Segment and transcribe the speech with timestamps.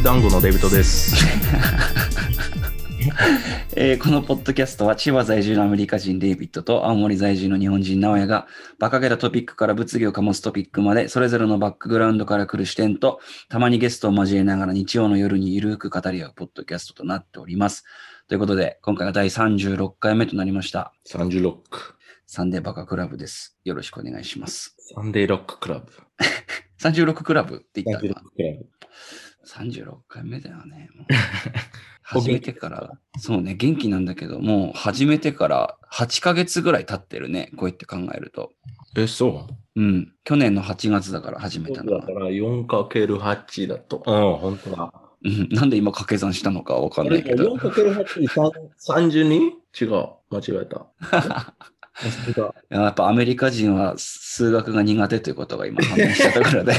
[0.00, 1.14] り団子のデビットです。
[3.76, 8.46] えーこのポッドキャストは千葉在住のアメリカ人デイビッドと青森在住の日本人直哉が
[8.78, 17.84] 馬鹿げたトピックから物議を醸すトピックまでそれぞれのバックグラウンドから来る視点とたまにゲストを交えながら日曜の夜にゆるく語り合うポッドキャストとなっております。
[18.26, 20.94] ということで今回が第36回目となりました。
[21.08, 21.58] 36。
[22.26, 23.58] サンデーバカクラブです。
[23.64, 24.76] よろしくお願いします。
[24.94, 25.92] サンデーロッククラブ。
[26.80, 28.79] 36クラブって言った36らクラブ。
[29.50, 30.88] 36回目だよね。
[30.94, 31.06] もう
[32.02, 37.50] 始めてから、そうね、元気なんだけど、もう始めてから8ヶ月ぐらい経ってるね。
[37.56, 38.52] こうやって考えると。
[38.96, 39.80] え、そう？
[39.80, 40.12] うん。
[40.24, 42.12] 去年の8月だから始めたのはだか。
[42.20, 44.02] ら 4×8 だと。
[44.06, 44.92] うん、本当だ。
[45.24, 45.48] うん。
[45.50, 47.54] なんで今掛け算したのかわかんないけど。
[47.54, 48.52] 4×8、
[48.88, 49.50] 32?
[49.80, 50.08] 違う。
[50.30, 50.86] 間違えた。
[52.70, 56.72] やっぱアメリカ人は数学が苦手ということが今判明したところで。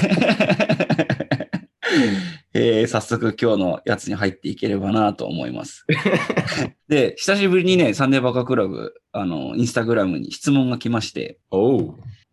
[2.53, 5.85] えー早速今日のやつに入っていければなと思います。
[6.89, 11.39] で、久しぶりにね、サンデーバカクラブ、あの、インスタグラムに質問が来まして。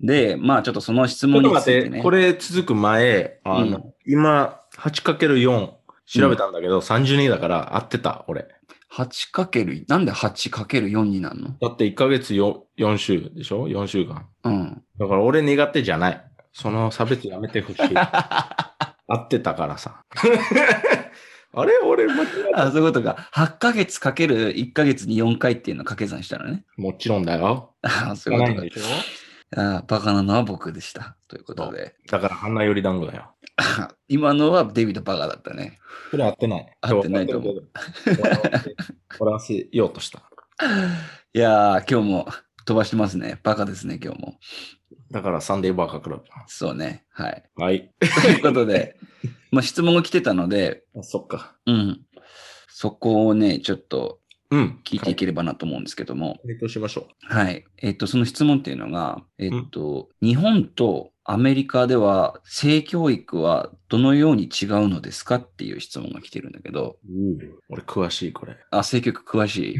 [0.00, 2.02] で、まあちょっとその質問についね。
[2.02, 5.70] これ続く前、あの、うん今、8×4
[6.06, 8.46] 調べたんだけど、32だから合ってた、俺。
[8.92, 11.50] 8× なんで 8×4 になるの？
[11.60, 14.26] だって1ヶ月 4, 4週でしょ ?4 週間。
[14.44, 14.82] うん。
[14.98, 16.24] だから俺苦手じゃない。
[16.52, 17.80] その差別やめてほしい。
[19.08, 20.04] 合ってたからさ。
[21.54, 21.78] あれ？
[21.78, 22.66] 俺間違えた。
[22.66, 23.28] あ、そういうことか。
[23.32, 26.64] 8ヶ月かける1ヶ月に4回っていうのを掛け算したのね。
[26.76, 27.74] もちろんだよ。
[27.82, 28.86] あそういうことか
[29.56, 31.16] あバカなのは僕でした。
[31.26, 31.96] ということで。
[32.10, 33.34] だから花より団子だよ。
[34.08, 35.78] 今のはデビッド・バカだったね。
[36.10, 36.76] それ合ってない。
[36.82, 37.68] 合ってないと思うう。
[39.18, 40.22] 笑わせようとした。
[41.32, 42.28] いやー、今日も
[42.66, 43.40] 飛ばしてますね。
[43.42, 44.38] バカですね、今日も。
[45.10, 46.24] だからサンデーバーカクラブ。
[46.46, 47.04] そうね。
[47.10, 47.42] はい。
[47.56, 47.90] はい。
[48.22, 48.96] ということで、
[49.50, 51.56] まあ質問が来てたので、あそっか。
[51.66, 52.00] うん。
[52.68, 54.20] そこをね、ちょっと
[54.50, 54.80] うん。
[54.84, 56.40] 聞いていければなと思うんですけども。
[56.46, 57.64] 回答しましょはい。
[57.78, 67.62] えっと、その質問っていうのが、えっと、日本とアメリカでは性教育はどのように違うのですかっていう質問が来てるんだけど、う。
[67.68, 68.56] 俺詳しい、これ。
[68.70, 69.76] あ、性教育詳しい。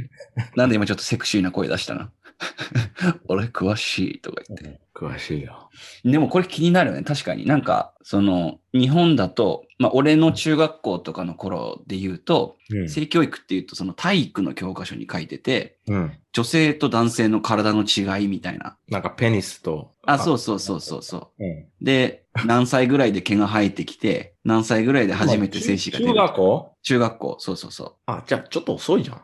[0.57, 2.09] なんで今ちょっとセクシーな声出したの？
[3.29, 4.81] 俺詳しいとか言って。
[4.95, 5.71] 詳しいよ。
[6.05, 7.03] でもこれ気になるよね。
[7.03, 16.13] 確かになんか、その、日本だと、まあ俺の中学校とかの頃で言うと、うん性教育っていうとその体育の教科書に書いてて、うん。
[16.33, 18.77] 女性と男性の体の違いみたいな。
[18.89, 19.93] なんかペニスと。
[20.07, 21.45] あ、そうそうそうそうそう。
[21.45, 21.67] うん。
[21.81, 26.13] で、何歳ぐらいで毛が生えてきて、何歳ぐらいで初めて精子が出る。
[26.13, 26.73] 中学校？
[26.83, 27.95] 中学校、そうそうそう。
[28.07, 29.23] あ、じゃあちょっと遅いじゃん。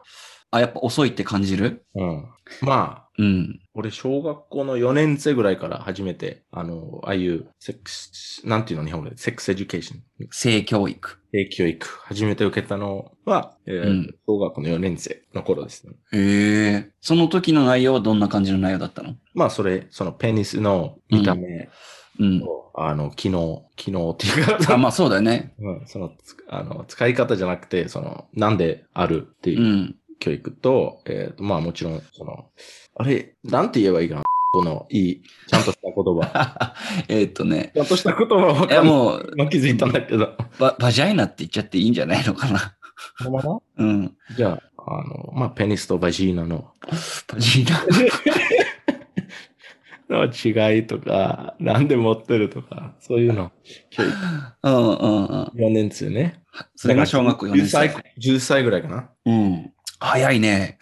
[0.50, 1.84] あ、やっぱ遅いって感じる？
[1.94, 2.24] うん。
[2.62, 3.60] まあ、うん。
[3.74, 10.02] 俺、小学校の4年生ぐらいから初めて、あの、ああいう、セックス、なんていうの日本語で、セックスエデュケーション。
[10.32, 11.18] 性教育。
[11.32, 15.92] 性教育、初めて受けたのは、えーうん小学校の4年生の頃ですね。
[16.12, 16.90] へえ。
[17.00, 19.14] その時の内容はどんな感じの内容だったの？
[19.34, 21.68] まあ、それ、そのペニスの見た目
[22.18, 22.40] うん。
[22.40, 25.54] と、あの、機能、機能っていうか、あ、まあそうだよね。
[25.58, 32.46] うん、その、つあの、使い方じゃなくて、その、なんであるっていううん教育と、えっ、と、まあもちろん、その、
[32.94, 34.22] あれ、なんて言えばいいかな？
[34.54, 36.74] この、いい、ちゃんとした言葉。
[37.08, 37.72] えっとね。
[37.74, 38.82] ちゃんとした言葉は分かんない。
[38.84, 40.34] もう、今気づいたんだけど。
[40.58, 42.74] バ、バジャイナって言っちゃっていいんじゃないのかな？
[43.30, 43.58] まま？
[43.76, 44.16] うん。
[44.34, 46.72] じゃあ、あの、まあ、ペニスとバジーナの
[47.28, 47.80] バジーナ？
[50.08, 53.52] の違いとか、なんで持ってるとか、そういうの、
[53.90, 54.12] 教育。
[54.62, 55.42] うんうんうん。
[55.54, 56.40] 4年生ね。
[56.76, 58.30] それが小学校4年10歳生。
[58.34, 59.10] 10歳ぐらいかな。
[59.26, 59.72] うん。
[60.04, 60.78] 早いね。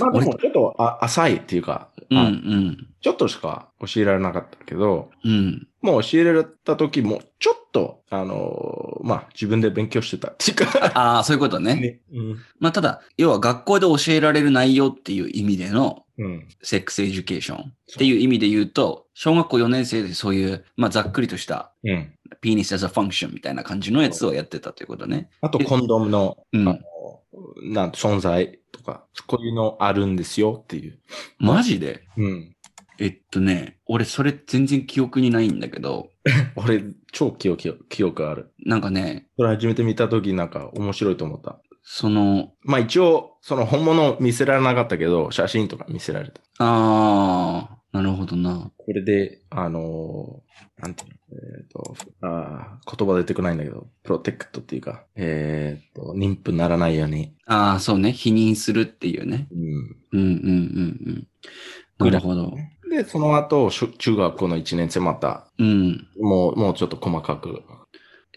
[0.00, 2.86] まあでもちょっとあ浅いっていうか、うんうあん。
[3.00, 5.68] ちょっとしか教えられなかったけど、うん。
[5.82, 11.74] もう教えられた時も、ちょっと、あのまあ自分で勉強してたっていうか、ああ、そういうことね。
[11.76, 12.00] ね。
[12.12, 12.38] うん。
[12.58, 16.48] まあただ、要は学校で教えられる内容っていう意味でのうん。
[16.62, 17.64] sex education っ
[17.98, 22.12] ていう意味で言うと、小学校4年生でそういう、まあざっくりとしたうん。
[22.40, 25.28] penis as a function みたいな感じのやつをやってたということね。
[25.40, 26.80] あと、コンドームの、うん
[27.62, 30.98] なん存在とか、こういうのあるんですよっていう。
[31.38, 32.02] マジで？
[32.16, 32.56] うん。
[32.98, 36.10] えっとね、俺それ全然記憶にないんだけど、
[36.56, 38.52] 俺、超記憶、記憶ある。
[38.64, 41.60] なんかね、それ初めて見た時なんか面白いと思った。
[41.82, 46.40] その、まあ一応、その本物見せられなかったけど、写真とか見せられた。
[46.58, 48.70] ああ、なるほどな。
[48.76, 51.16] これで、あのーなんていうの、
[51.74, 57.34] と、あー言葉出てこないんだけど、プロテクトっていうか、えっ、と、妊婦ならないように。
[57.46, 58.12] ああ、そうね。
[58.12, 59.48] 否認するっていうね。
[59.50, 59.60] うん。
[59.66, 61.26] うんうんうん
[62.00, 62.06] うん。
[62.06, 62.52] なるほど。
[62.88, 66.06] で、その後、中学校の1年生また、うん。
[66.20, 67.62] もう、もうちょっと細かく。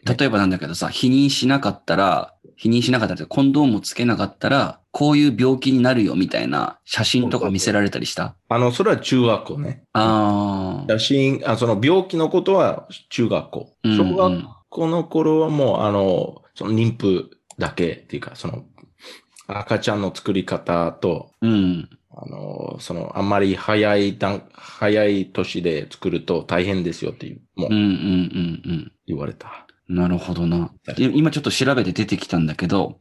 [0.08, 8.36] 例えばなんだけどさ、否認しなかったら、否認しなかったって、コンドームをつけなかったら、こういう病気になるよみたいな写真とか見せられたりした？
[8.50, 9.84] あの、それは中学校ね。
[9.94, 10.92] ああ。
[10.94, 13.74] 写真、あその病気のことは中学校。
[13.84, 18.66] うんうん小学校の頃はもう、あの、その妊婦だけっていうか、その、
[19.48, 21.90] 赤ちゃんの作り方と、うん。
[22.10, 29.67] あの、その、あんまり早い段、早い年で作ると大変ですよっていう、もううんうんうん言われた。
[29.90, 29.96] うん。
[29.96, 30.72] なるほどな。
[30.96, 33.00] で今ちょっと調べて出てきたんだけど、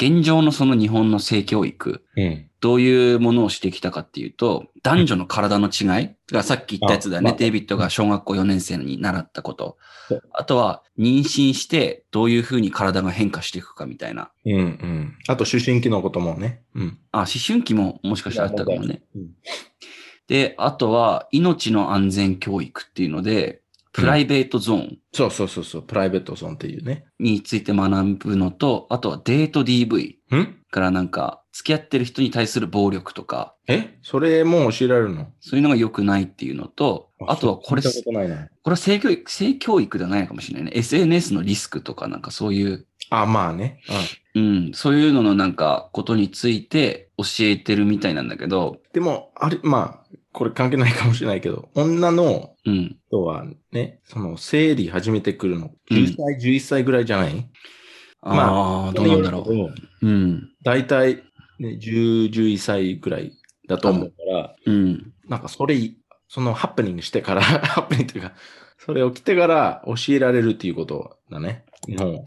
[0.00, 2.46] 現状のその日本の性教育、うん。
[2.60, 7.34] どういうものをしてきたかっていうと、男女の体の違いがさっき言ったやつだよね。
[7.38, 9.76] デイビッドが小学校4年生に習ったこと。
[10.32, 14.30] あとは、妊娠してどういうふうに体が変化していくかみたいな。
[14.44, 15.16] うんうん。
[15.28, 16.62] あと、思春期のこともね。
[16.74, 16.98] うん。
[17.12, 19.02] あ、思春期ももしかしたらあったかもね。
[19.14, 19.28] うん
[20.28, 23.62] で、あとは、命の安全教育っていうので、
[24.00, 24.98] プライベートゾーン。
[25.12, 27.04] そうそうそうそう、プライベートゾーンっていうね。
[27.18, 30.56] について学ぶのと、あとはデート DV ん？
[30.70, 33.98] からなんか、付き合ってる人に対する暴力とか、え？
[34.02, 35.26] それもう教えられるの？
[35.40, 38.48] そういうのが良くないっていうのと、あとはこれ、ことないな。
[38.62, 40.78] これは性教育、性教育ではないのかもしれないね。
[40.78, 43.80] SNS のリスクとかなんかそういう、あ、まあね。
[44.36, 52.96] うん、そういうののなんかことについて教えてるみたいなんだけど、でも、あれ、まあ、これ関係ないかもしれないけど、女のうん。
[53.08, 57.48] 人はね、その、生理始めてくるの、うん10歳、11歳ぐらいじゃない？
[58.22, 59.52] ああ、どうなんだろう。
[59.52, 59.74] う。
[60.02, 60.50] うん。
[60.62, 61.16] 大体、
[61.58, 63.32] ね、10、11歳ぐらい
[63.68, 65.12] だと思うから、うん。
[65.26, 65.76] なんかそれ、
[66.28, 68.32] そのハプニングしてから、 ハプニングというか、
[68.78, 71.64] それ起きてから教えられるっていうことだね。
[71.88, 72.24] 日本は。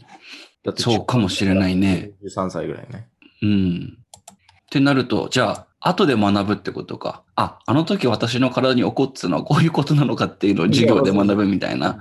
[0.64, 2.12] だってそうかもしれないね。
[2.24, 3.08] 13歳ぐらいね。
[3.42, 3.98] うん。
[3.98, 7.22] ってなると、じゃあ、後で学ぶってことか。
[7.36, 12.00] あ、あの時私の体に起こってたのはこういうことなのかっていうのを授業で学ぶみたいな。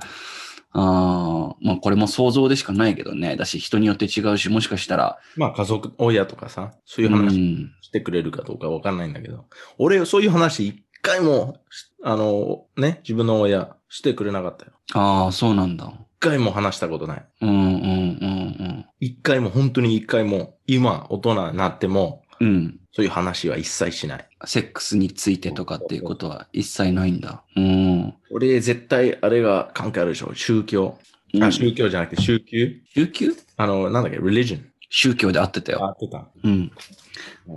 [0.76, 3.36] ああ、まあこれも想像でしかないけどね。
[3.36, 5.20] だし人によって違うし、もしかしたら。
[5.36, 7.72] まあ家族、親とかさ、そういうう話ん。
[7.82, 9.46] してくれるかどうかわかんないんだけど、
[9.78, 11.58] 俺、そういう話一回も、
[12.04, 14.72] あの、ね、自分の親してくれなかったよ。
[14.94, 15.86] ああ、そうなんだ。
[15.86, 17.26] 一回も話したことない。
[17.42, 22.48] うんうんうん一回も、本当に一回も、今、大人になっても、うん。
[22.48, 22.80] うん。
[22.92, 24.28] そういう話は一切しない。
[24.46, 27.44] セックスについてとかっていうことは一切ないんだ。
[27.56, 28.14] うん。
[28.32, 30.34] 俺、絶対、あれが関係あるでしょ。
[30.36, 31.00] 宗教。
[31.42, 32.58] あ、宗教じゃなくて、宗教？
[32.94, 33.28] 宗教？
[33.58, 34.62] あの、なんだっけ、religion。
[34.90, 35.84] 宗教で合ってたよ。
[35.84, 36.28] あってた。
[36.44, 36.72] うん。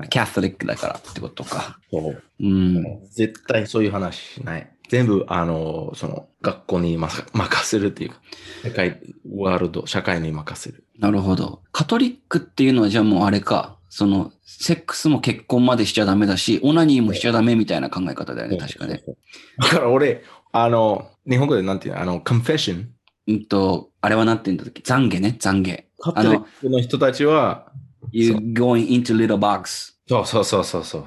[0.09, 1.79] キャトリックだからってことか。
[1.91, 2.23] そう。
[2.41, 3.07] うん。
[3.11, 4.71] 絶対そういう話しない。
[4.89, 7.25] 全部、あの、その、学校に任
[7.65, 8.21] せるっていうか、
[8.63, 9.01] 社会、
[9.37, 10.85] ワールド、社会に任せる。
[10.99, 11.61] なるほど。
[11.73, 13.76] カトリックっていうのはじゃあもうあれか。
[13.97, 19.03] その、セックスも結婚までしちゃダメだし、オナニーもしちゃダメみたいな考え方だよね、確かね。
[19.59, 20.23] だから俺、
[20.53, 22.03] あの、日本語でなんていうの？
[22.03, 22.89] あの、confession？
[23.27, 24.83] うんと、あれはなんて言うんだっけ？
[24.83, 25.85] 懺悔ね、懺悔。
[25.99, 27.73] カトリックの人たちは、
[28.13, 29.95] You going into little box.
[30.07, 31.05] そうそうそうそうそう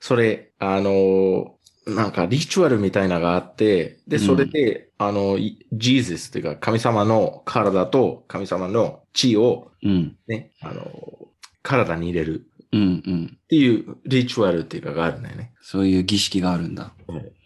[0.00, 1.54] それ、あの、
[1.86, 10.16] なんかリチュアルみたいなのがあって、で、それで、あの、いジーザスっていうか、神様の体と神様の血をうん。
[10.26, 11.23] ね、あの、
[11.64, 13.38] 体に入れるうんうん。
[13.42, 15.52] っていうリチュアルっていうかがあるんだよね。
[15.62, 16.92] そういう儀式があるんだ。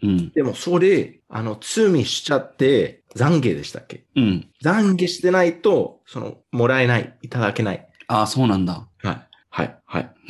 [0.03, 0.29] うん。
[0.31, 4.05] でもそれ、あの、罪しちゃって、懺悔でしたっけ？
[4.15, 4.47] うん。
[4.63, 7.87] 懺悔してないと、その、もらえない、いただけない。
[8.07, 8.87] ああ、そうなんだ。
[9.03, 9.27] はい。
[9.51, 9.77] はい。
[9.85, 10.11] はい。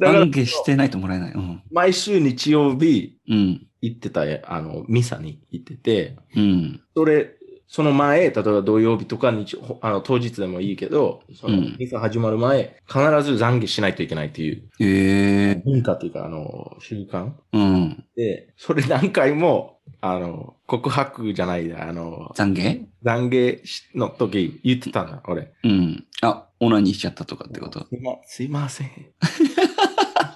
[0.00, 1.32] 懺悔してないともらえない。
[1.32, 1.62] うん。
[1.70, 3.66] 毎週日曜日うん。
[3.82, 6.80] 行ってた、あの、ミサに行ってて、うん。
[6.94, 7.30] それ、
[7.72, 18.04] その前、例えば土曜日とか日曜あの当日でもいいけど、そのうんミサ始まる前、必ず懺悔しないといけないっていうええ文化というか、あの、習慣うん。
[18.16, 22.86] で、それ何回も、あの、告白じゃないや、あの、懺悔？
[23.04, 25.52] 懺悔しの時言ってたんだ、俺。
[25.62, 26.04] うん。
[26.22, 27.86] あ、オナニーしちゃったとかってこと？
[27.86, 28.90] すいま、すいません。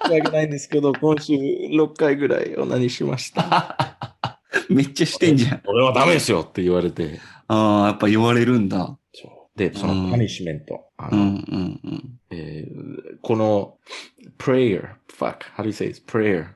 [0.07, 4.14] 申し訳ないんですけど、今週6回ぐらいオナニーしました。
[4.69, 5.61] めっちゃしてんじゃん。
[5.65, 7.19] 俺はダメですよって言われて。
[7.47, 8.97] ああ、やっぱ言われるんだ。
[9.55, 10.85] で、そのパニッシュメント。
[13.21, 13.77] この
[14.37, 16.01] prayer, fuck, how do you say it?
[16.05, 16.47] prayer?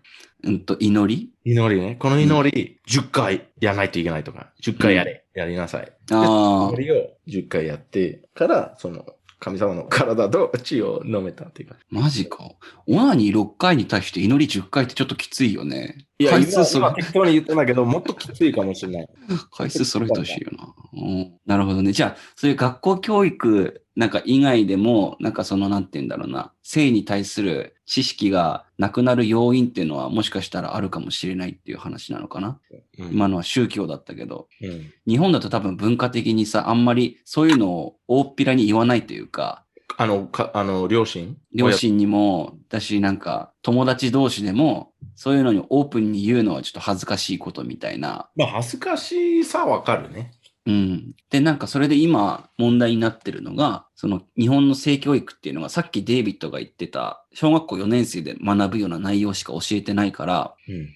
[0.44, 1.32] うんと、祈り？
[1.46, 1.96] 祈りね。
[1.98, 5.91] この祈り、10回やらないといけないとか、10回やれ、やりなさい。
[6.12, 9.06] ああ祈、りを10回やってから、その、
[9.39, 11.77] 神様の体と血を飲めたっていうか。
[11.89, 12.51] マジか。
[12.88, 16.06] オナニー6回に対して祈り10回ってちょっときついよね。
[16.19, 19.09] いや、回今数そ今適当に言ったんだけど、もっときついかもしれない。
[19.55, 20.73] 回数揃えてほしいよな。
[20.93, 21.93] うん、なるほどね。
[21.93, 32.59] じゃあ、そういう学校教育なんか以外でも、なんかその、なんて言うんだろうな、性に対する知識がなくなる要因っていうのはもしかしたらあるかもしれないっていう話なのかな。
[32.97, 39.65] うん今のは宗教だったけど、うん日本だと多分文化的にさ、あんまりそういうのを大っぴらに言わないというか、
[40.00, 41.36] あの、かあの両親？
[41.53, 48.29] 両親にも、だし、なんか、友達同士でも、そういうのにオープンに言うのはちょっと恥ずかしいことみたいな。
[48.38, 50.32] まあ、恥ずかしさはわかるね。
[50.65, 51.12] うん。
[51.29, 60.88] で、なんかそれで今問題になってるのが、その日本の性教育っていうのがさっきデイビッドが言ってた、小学校4年生で学ぶような内容しか教えてないから、うん。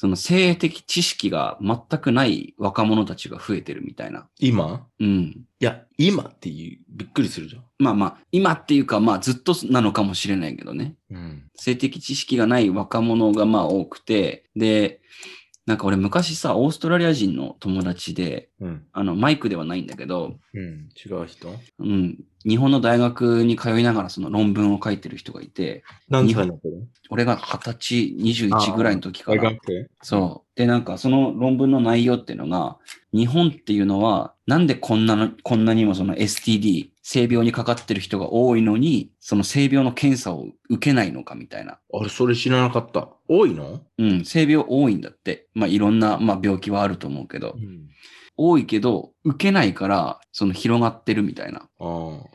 [0.00, 4.30] その性的知識が全くない若者たちが増えてるみたいな。
[4.38, 4.86] 今？
[4.98, 5.44] うん。
[5.60, 7.64] いや、今っていう、びっくりするじゃん。
[7.78, 10.94] まあまあ、今っていうか、まあずっとなのかもしれないけどね。
[11.10, 11.42] うん。
[11.54, 15.02] 性的知識がない若者がまあ多くて、で、
[15.66, 18.86] なんか俺昔さ、オーストラリア人の友達で、うん。
[18.94, 20.88] あの、マイクではないんだけど、うん。
[20.96, 21.54] 違う人？
[21.78, 26.86] うん、日本の大学に通いながらその論文を書いてる人がいて、何歳の頃？
[27.10, 29.90] 俺が20歳、21ぐらいの時から、大学生？
[30.02, 30.58] そう。
[30.58, 32.78] で、なんかその論文の内容っていうのが、
[33.12, 41.78] 日本っていうのは、なんでこんなの、こんなにもその STD、性病にかかってる人が多いのに、その性病の検査を受けないのかみたいな。
[41.92, 43.08] あれ、それ知らなかった。
[43.28, 43.82] 多いの？
[43.98, 45.48] うん、性病多いんだって。
[45.52, 47.90] まあいろんな、まあ、病気はあると思うけど、ん。
[48.42, 51.68] 多いけど、受けないから、その広がってるみたいな。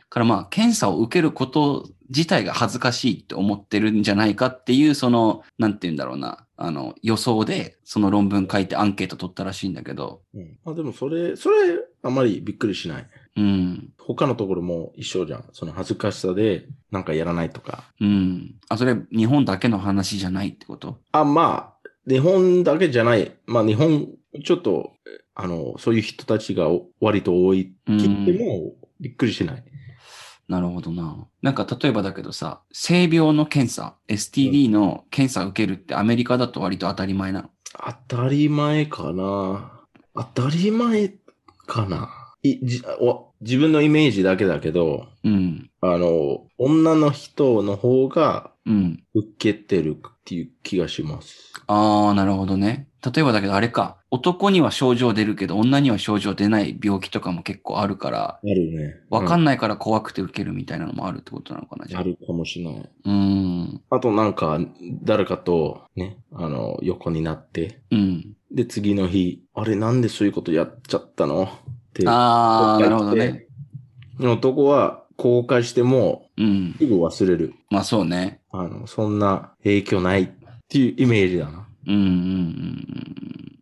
[0.08, 10.58] からまあ、検査を受けること自体が恥ずかしいって思ってるんじゃないかっていう、その、なんて言うんだろうな、あの、予想で、その論文書いてアンケート取ったらしいんだけど、うん。
[10.64, 11.56] あ、でもそれ、それ、
[12.02, 13.06] あまりびっくりしない。
[13.38, 15.44] うん、他のところも一緒じゃん。
[15.52, 17.84] その恥ずかしさでなんかやらないとか。
[18.00, 18.54] うん。
[18.68, 21.00] あ、それ、日本だけの話じゃないってこと？
[21.12, 23.32] あ、まあ、日本だけじゃない。
[23.46, 24.06] まあ日本、
[24.44, 26.66] ちょっと、えあの、そういう人たちが
[26.98, 27.74] 割と多い。
[27.86, 29.64] うん聞いてもびっくりしない。
[30.48, 31.26] なるほどな。
[31.42, 37.50] なんか、例えばだけどさ、性病の検査、STD の検査受けるってアメリカだと割と当たり前なの？
[38.08, 39.82] 当たり前かな。
[40.14, 41.14] 当たり前
[41.66, 42.32] かな。
[42.42, 45.70] いじお自分のイメージだけだけど、うん。
[45.80, 49.02] あの、女の人の方がうん。
[49.14, 51.52] 受けてるっていう気がします。
[51.68, 52.88] ああ、なるほどね。
[53.14, 58.96] 例えばだけどあれか、男には症状出るけど女には症状出ない病気とかも結構あるから、あるね。
[59.08, 62.00] わかんないから怖くて受けるみたいなのもあるってことなのかな、じゃあ。
[62.00, 62.74] あるかもしれない。
[62.80, 63.82] うーん。
[63.90, 64.58] あとなんか、
[65.02, 68.32] 誰かとね、あの、横になって、うん。
[68.50, 71.44] で、次の日、あれなんでそういうことやっちゃったの？
[71.44, 71.48] っ
[71.92, 72.08] て。
[72.08, 73.46] ああ、なるほどね。
[74.18, 74.26] で。
[74.26, 76.74] 男は後悔してもうん。
[76.78, 77.54] すぐ忘れる。
[77.70, 78.40] まあそうね。
[78.50, 80.28] あの、そんな影響ないっ
[80.68, 81.66] ていうイメージだな。
[81.86, 83.16] うんうんうん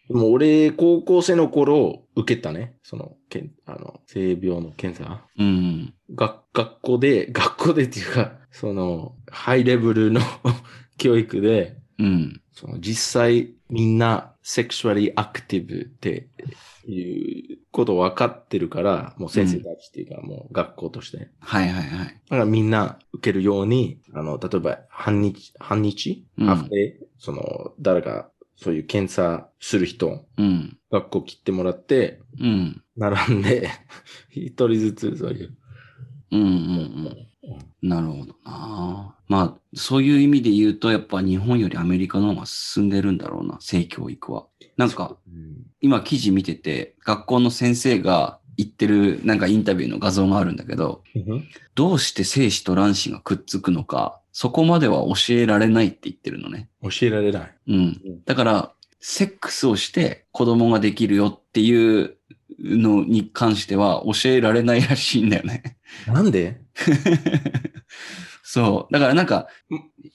[0.06, 2.76] でも俺、高校生の頃受けたね。
[2.82, 5.23] その、けんあの、性病の検査。
[5.38, 5.46] うん。
[5.46, 5.94] うん。
[6.14, 10.20] 学、学校で、 学校でっていうか、その、ハイレベルの
[10.99, 12.40] 教育で、うん。
[12.52, 16.28] その実際みんなセクシュアリーアクティブって
[16.87, 21.28] いうこと分かってるから、もう先生たちっていうか、もう学校として。
[21.40, 22.07] はいはいはい。
[22.07, 30.78] だからみんな受けるように、あの、例えば半日、半日、うんアフテその、誰かそういう検査する人、うん。
[30.93, 32.81] 学校切ってもらって、うん。
[32.97, 33.69] 並んで、
[34.31, 35.57] 一人ずつそういう。
[36.31, 36.50] うんうんう
[37.09, 37.26] ん。
[37.82, 39.14] なるほどな。
[39.28, 44.46] まあ、そういう意味で言うと、やっぱ日本よりアメリカの方が進んでるんだろうな、性教育は。
[44.76, 51.02] なんか、うん今記事見てて、学校の先生が言ってるなんかインタビューの画像があるんだけど、
[51.74, 56.70] どうして精子と卵子がくっつくのか、そこまでは教えられないって言ってるのね。
[56.82, 57.54] 教えられない。
[57.68, 58.00] うん。
[58.24, 62.16] だから、セックスをして子供ができるよっていう
[62.58, 65.76] のに関しては教えられないらしいんだよね。
[66.06, 66.62] なんで？
[68.43, 68.93] そう。
[68.93, 69.49] だからなんか、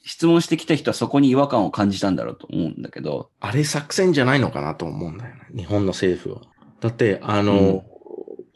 [0.06, 5.42] 質問してきた人はそこに違和感を感じたんだろうと思うんだけど、あれ作戦じゃないのかなと思うんだよね。
[5.56, 6.42] 日本の政府は。
[6.80, 7.84] だって、あの、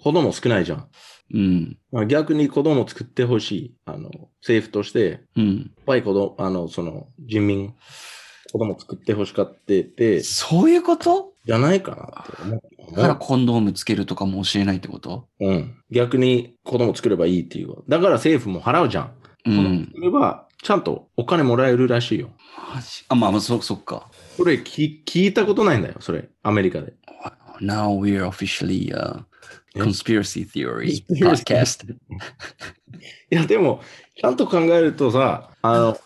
[0.02, 0.88] 子供少ないじゃん。
[1.34, 1.78] うん。
[1.92, 3.76] まあ、逆に子供作ってほしい。
[3.86, 4.10] あの、
[4.42, 5.72] 政府として、いっうん。
[5.86, 7.74] ぱい子供、あの、その、人民、
[8.52, 11.33] 子供作ってほしかってて、そういうこと？
[11.46, 12.96] じゃないかなって思う。
[12.96, 15.28] だからコンドームつけるとかも教えないってこと？
[15.40, 15.76] うん。
[15.92, 17.76] 逆に子供作ればいいっていう。
[17.90, 19.14] だから政府も払うじゃん。
[19.46, 19.92] うん。
[19.94, 22.30] それは、ちゃんとお金もらえるらしいよ。
[22.74, 23.06] マジ？
[23.10, 24.10] あ、まあまあ、そ、そっか。
[24.38, 26.30] それ聞聞いたことないんだよ、それ。
[26.44, 26.94] アメリカで。
[27.62, 29.24] Now we're officially、uh,
[29.76, 31.92] Conspiracy Theory Podcast。
[33.32, 33.82] いや、でも、
[34.16, 35.98] ちゃんと考えるとさ、あの、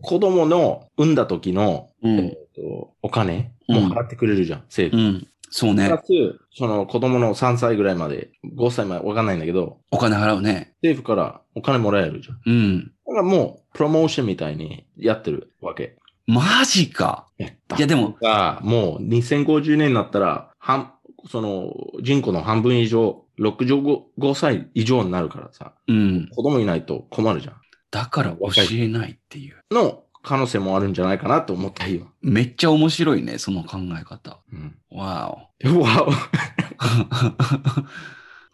[0.00, 5.02] 子供の産んだ時の、うんえっとお金も払ってくれるじゃん、政府。
[5.02, 5.26] うん。
[5.54, 6.02] そうねプラ。
[6.02, 10.72] ス、その子供の3歳ぐらいまで、5歳までわかんないんだけど、お金払うね。
[10.82, 12.40] 政府からお金もらえるじゃん。
[12.46, 12.92] うん。
[13.06, 15.96] だからもう、プロモーションみたいにやってるわけ。
[16.26, 17.26] マジか。
[17.38, 17.44] い
[17.78, 20.94] やでも、が、もう2050年になったら、半、
[21.28, 26.28] その人口の半分以上、65 5歳以上になるからさ、うん。
[26.34, 27.52] 子供いないと困るじゃ
[27.90, 29.56] だから教えないっていう。
[29.74, 29.76] ん。
[29.76, 32.06] の可能性もあるんじゃないかなと思った今。
[32.22, 34.38] めっちゃ面白いね、その考え方。
[34.52, 34.76] うん。
[34.90, 36.12] わうわお。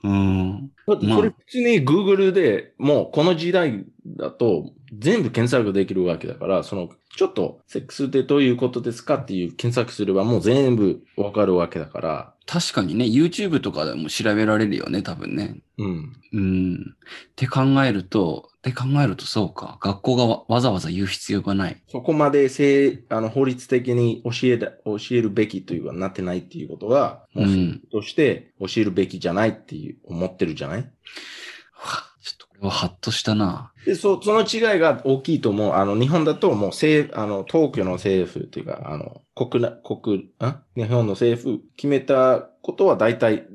[0.09, 0.71] うん。
[0.87, 15.61] だってそれ普通に Google でもうこの時代だと全部検索できるわけだから、そのちょっとセックスってどういうことですかっていう検索すればもう全部わかるわけだから、確かにね、YouTube とかでも調べられるよね、多分ね。
[15.79, 16.13] うん。
[16.33, 16.75] うん。
[16.75, 19.79] って考えると、って考えるとそうか。
[19.81, 21.83] 学校がわわざわざ言う必要がない。
[21.89, 30.91] そこまで性あの法律的に教えだ教えるべきというかなってないっていうことは、もううんとして教えるべきじゃないっていう思ってるじゃない？
[31.73, 33.73] はちょっとこれはハッとしたな。
[33.87, 35.73] で、そ、その違いが大きいと思う。
[35.75, 40.31] あの、日本だともう政、あの、東京の政府っていうか、あの、国な、国、ん
[40.77, 43.47] 日本の政府決めたことは大体、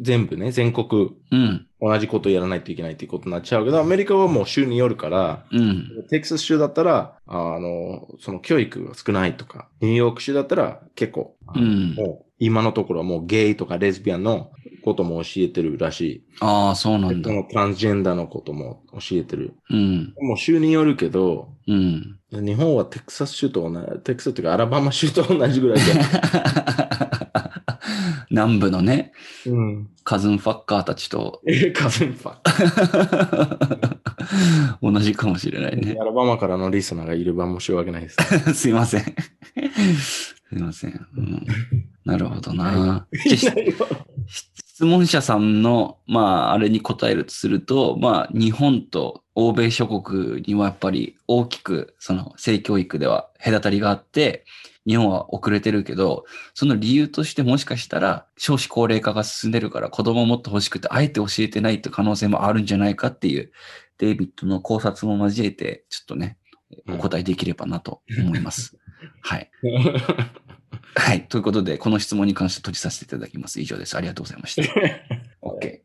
[0.00, 1.66] 全部ね、全国うん。
[1.80, 6.06] 同じことやらないといけないっていうことになっちゃうけど、アメリカはもう州によるから、うん。
[6.10, 14.50] テキサス州だったら、あの、その教育が少ないとか、ニューヨーク州だったら結構、もう今のところはもうゲイとかレズビアンの
[14.84, 16.24] ことも教えてるらしい。
[16.40, 19.54] ああ、そうなんだトランスジェンダーのことも教えてる。
[19.70, 20.14] うん。
[20.20, 22.18] もう州によるけど、うん。
[22.30, 25.82] 日本はテキサス州と同じ、テキサスというかアラバマ州と同じぐらいで。
[28.30, 29.12] 南部のね、
[29.46, 29.88] うん。
[30.04, 32.38] カズンファッカーたちとえ、カズンファ
[34.82, 36.04] 同じかもしれないねア。
[36.04, 38.16] ラバマからのリスナーがいれば申し訳ないです。
[38.54, 39.02] すいません。
[39.02, 41.06] すいません。
[41.16, 41.46] うん、
[42.04, 43.06] なるほどな。
[44.78, 54.44] 質問者さんの、まあ、あれに答えるとすると、まあ、日本と欧米諸国にはやっぱり大きく、その性教育では隔たりがあって、
[54.88, 56.24] 日本は遅れてるけど、
[56.54, 63.52] その理由としてもしかしたら少子高齢化が進んでるから子供もっと欲しくて、あえて教えてないって可能性もあるんじゃないかっていう、
[63.98, 66.38] デイビッドの考察も交えて、ちょっとね、
[66.88, 68.78] お答えできればなと思います。
[69.20, 69.50] はい。
[70.94, 71.28] はい。
[71.28, 73.60] ということで、この質問に関して閉じさせていただきます。
[73.60, 73.94] 以上です。
[73.96, 74.62] ありがとうございました。
[75.42, 75.80] OK。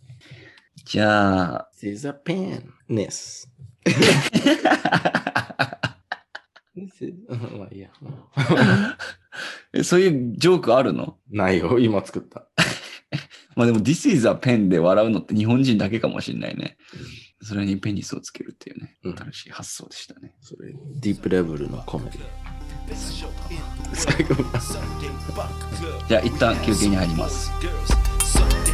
[0.85, 2.69] じゃあ、This is a pen.
[2.89, 3.49] Ness.
[7.57, 7.89] まあいいや。
[9.73, 11.17] えそういうジョークあるの？
[11.31, 12.47] ないよ、今作った。
[13.55, 16.77] まあでも、This is a pen で笑うのって日本人だけかもしれないね。
[17.41, 20.33] それにペニスをつけるっていうね、うん新しい発想でしたね。
[20.41, 22.21] それ、ディープレベルのコメディ。
[23.93, 27.51] 最後はじゃあ、一旦休憩に入ります。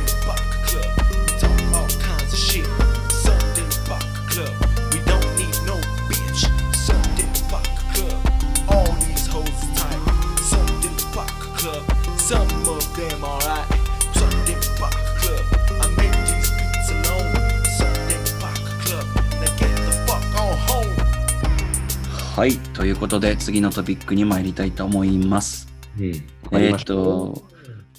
[22.40, 22.58] はい。
[22.74, 25.68] ということで、次のトピックに参りたいと思います。
[26.00, 26.14] うん。
[26.54, 27.44] えっ、と、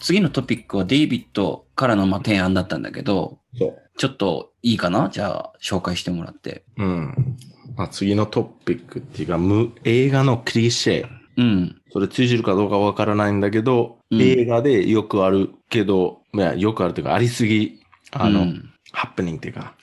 [0.01, 3.83] 次のトピックはデイビッドからのまあ提案だったんだけど、そう。
[3.99, 5.11] ちょっといいかな？
[5.13, 6.65] じゃあ、紹介してもらって。
[6.79, 7.37] うん。
[7.77, 11.07] まあ、次のトピックっていうか、無映画のクリシェ。
[11.37, 11.77] うん。
[11.93, 19.77] それ通じるかどうかわからないんだけど、うん映画でよくあるけど、いや、よくあるというか、ありすぎ、あの、うんハプニングっていうか、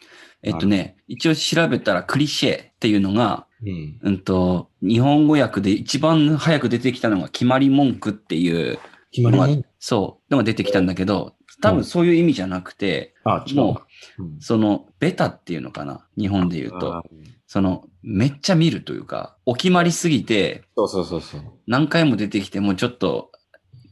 [0.43, 3.99] えっとね、一応調べたらクリシェっていうのが、うん。
[4.01, 8.79] うんと、日本語訳で一番早く出てきたのが決まり文句っていうのが
[9.11, 13.87] 決まりもんそう、のが出てきたんだけど、多分そういう意味じゃなくて、あ、違うもか。
[14.19, 17.03] うんう、その、ベタっていうのかな日本で言うと。
[17.47, 21.41] その、めっちゃ見るというか、お決まりすぎて、そうそうそうそう。
[21.65, 23.31] 何回も出てきてもちょっと、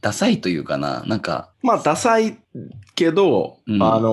[0.06, 2.38] ダサいというかな、なんか、まあ、ダサい
[2.94, 3.82] けど、うん。
[3.82, 4.12] あの、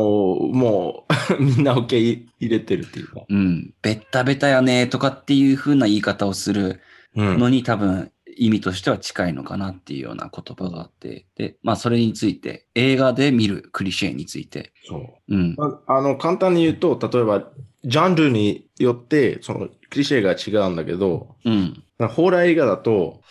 [0.52, 1.06] も
[1.38, 3.22] う、みんな受け入れてるっていうか。
[3.30, 6.82] うん、ベッタベタやねとかっていう風な言い方をする
[7.16, 7.38] うん。
[7.38, 15.36] のに多分意味としては近いのかなっていうような言葉があって、で、まあそれについて、映画で見るクリシェについて、そう。
[15.36, 17.52] うん、ああの、簡単に言うと、例えば、
[17.86, 23.22] ジャンルによって、その、クリシェが違うんだけど、うん、ホラー映画だと、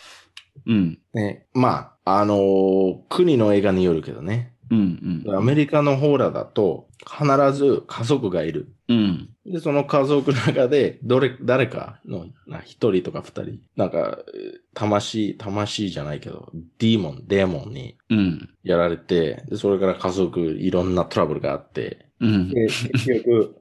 [0.65, 4.53] うん、ね、まあ、あのー国の映画によるけどね。
[4.71, 5.35] うんうん。
[5.35, 8.73] アメリカのホーラーだと、必ず家族がいる。
[8.87, 9.29] うん。
[9.45, 18.49] で、その家族の中で、どれ、誰かの、な一人とか二人、なんか、えー魂、魂じゃないけど、ディーモン、デーモンにうん。
[18.63, 22.49] やられて、で、それから家族、いろんなトラブルがあって、うん。
[22.49, 23.55] で、結局、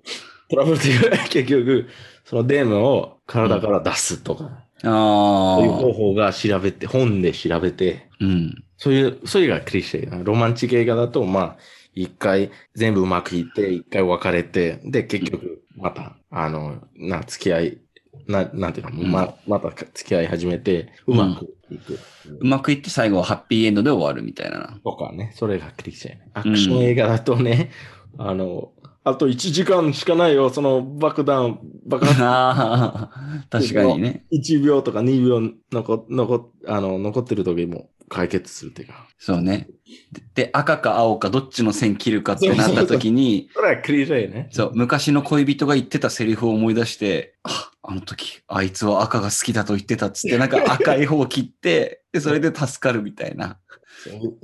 [0.48, 1.88] トラブルっていうか、結局、
[2.24, 5.92] そのデーモンを体から出すとか、あそういう方あ。
[5.92, 8.64] 法が調べて、本で調べて、うん。
[8.76, 10.24] そういう、それがクリシェ。
[10.24, 11.56] ロマンチック映画だと、まあ、
[11.94, 17.78] 一回全部うまくいって、一回別れて、で、結局、また、あの、な、付き合い、
[18.26, 21.98] な、なんていうの、うんま、また付き合い始めて、うまくいく。
[22.40, 24.78] うまくいって最後はハッピーエンドで終わるみたいな。
[24.82, 26.16] とかね、それがクリシェ。
[26.34, 27.70] アクション映画だとね、
[28.18, 28.72] あの、
[29.04, 34.24] あと1時間しかないよ、その爆弾、爆発 ああ、確かにね。
[34.32, 39.08] 1秒とか2秒残、残、あの、残ってる時も解決するっていうか。
[39.18, 39.68] そうね。
[40.12, 44.48] で、で赤か青かどっちの線切るかってなった時に、それはクリシェね。
[44.52, 53.58] そう、昔の恋人が言ってたセリフを思い出して、あ、あの時、あいつは赤が好きだと言ってたっつって、なんか赤い方を切って、で、 それで助かるみたいな。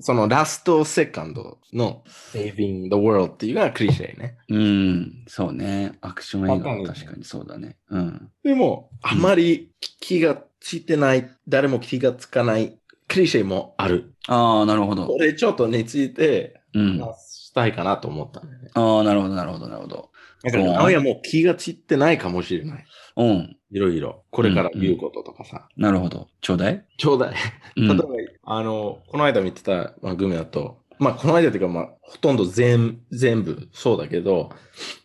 [0.00, 4.36] そのラストセカンドの Saving the World っていうのがクリシェね。
[4.48, 5.92] うん、そうね。
[6.00, 7.76] アクション映画は確かにそうだね。
[7.90, 8.30] うん。
[8.44, 14.14] でも、あまり気がついてない、誰も気がつかないクリシェもある。
[14.28, 15.16] ああ、なるほどこ。
[15.18, 16.98] れちょっとについてうん。
[16.98, 17.14] 話
[17.48, 18.70] したいかなと思ったんだよね。
[18.74, 20.10] ああ、なるほど、なるほど、なるほど。
[20.42, 22.84] だから、そう直哉も気がついてないかもしれない。
[23.18, 23.56] うん。
[23.70, 24.24] いろいろ。
[24.30, 25.68] これから言うこととかさ。
[25.76, 26.28] なるほど。
[26.40, 27.34] ちょうだいちょうだい。
[27.76, 28.04] うん例えば、
[28.44, 34.50] あの、この間見てた番組だと、まあ、この間っていうか、まあ、ほとんど全全部そうだけど、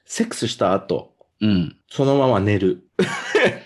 [0.05, 1.75] セックスした後、うん。
[1.89, 2.87] そのまま寝る。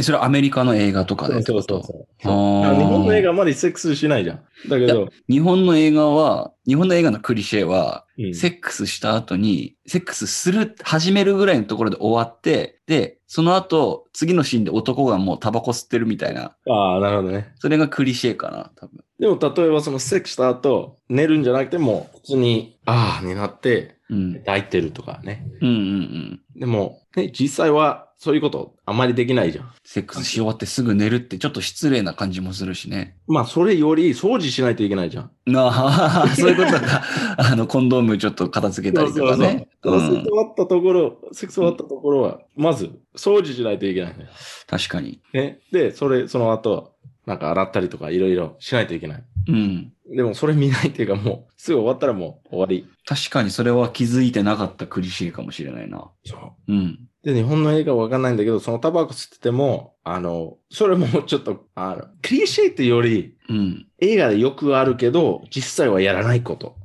[0.00, 4.42] え、それはアメリカの映画とかでってことそうあー日本の映画あまりセックスしないじゃん。
[4.68, 17.52] だけど、日本の映画は、日本の映画のクリシェは、うんセックスした後に、セックスする、始めるぐらいのところで終わって、で、その後、次のシーンで男がもうタバコ吸ってるみたいな、ああ、なるほどね。
[17.56, 19.04] それがクリシェかな、多分。
[19.18, 24.34] でも、例えばそのセックスした後、寝るんじゃなくても、普通に、ああ、になって、うん。
[24.40, 25.46] 抱いてるとかね。
[25.62, 26.40] うんうんうん。
[26.56, 29.72] でも、ね、実際は、そういうこと、あんまりできないじゃん。
[29.82, 33.16] セックスし終わってすぐ寝るってちょっと失礼な感じもするしね。
[33.26, 35.30] まあ、それより掃除しないといけないじゃん。
[35.46, 37.02] なあ、そういうことか。
[37.38, 39.68] あの、コンドームちょっと片付けたりとかね。
[39.82, 40.16] そうそうそう。
[40.16, 44.28] うんセックス終わったところ、セックス終わったところは、まず、掃除しないといけないね。
[44.66, 45.22] 確かに。
[45.32, 45.60] ね。
[45.72, 46.92] で、それ、その後、
[47.24, 49.24] なんか洗ったりとか、いろいろしないといけない。
[49.48, 49.92] うん。
[50.10, 52.88] でも、それ見ないっていうか、もう、すぐ終わったらもう終わり。
[53.06, 56.10] 確かにそれは気づいてなかったクリシェかもしれないな。
[56.24, 56.36] そ
[56.68, 56.72] う。
[56.72, 56.98] うん。
[57.22, 63.86] で、日本の映画はわかんないんだけど、そのタバコ吸ってても、あの、それもちょっと、あの、クリシェってより、うん。
[64.00, 66.76] 映画でよくあるけど、実際はやらないこと。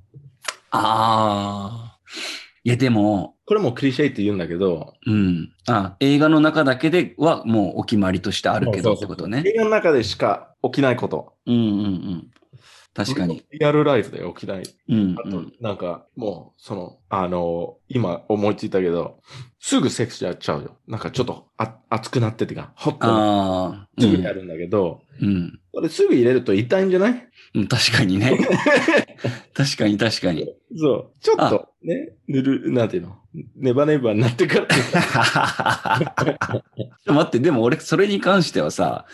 [0.71, 1.99] ああ。
[2.63, 5.51] いや、でも、これもクリシェって言うんだけど、うん。
[5.67, 9.43] あ、映画の中だけではもうお決まりとしてあるけどってことね。
[9.45, 11.33] 映画の中でしか起きないこと。
[11.45, 12.31] うんうんうん。
[12.95, 13.43] 確かに。。
[13.51, 14.63] リアルライフで起きない。
[14.89, 19.19] うんあとうん。、なんか、もう、その、あの、今思いついたけど、
[19.59, 20.77] すぐセックスやっちゃうよ。
[20.87, 24.01] なんかちょっとあ熱くなっててか、ホットなああ。
[24.01, 25.59] すぐやるんだけど、うん。
[25.73, 27.27] それすぐ入れると痛いんじゃない？
[27.55, 27.67] うん。
[27.67, 28.37] 確かにね。
[29.53, 30.47] 確かに確かに。
[30.77, 31.11] そう。
[31.19, 33.17] ちょっと、ね、ぬる、なんていうの？
[33.55, 34.65] ネバネバになってから
[37.13, 39.05] 待って、でも俺、それに関してはさ、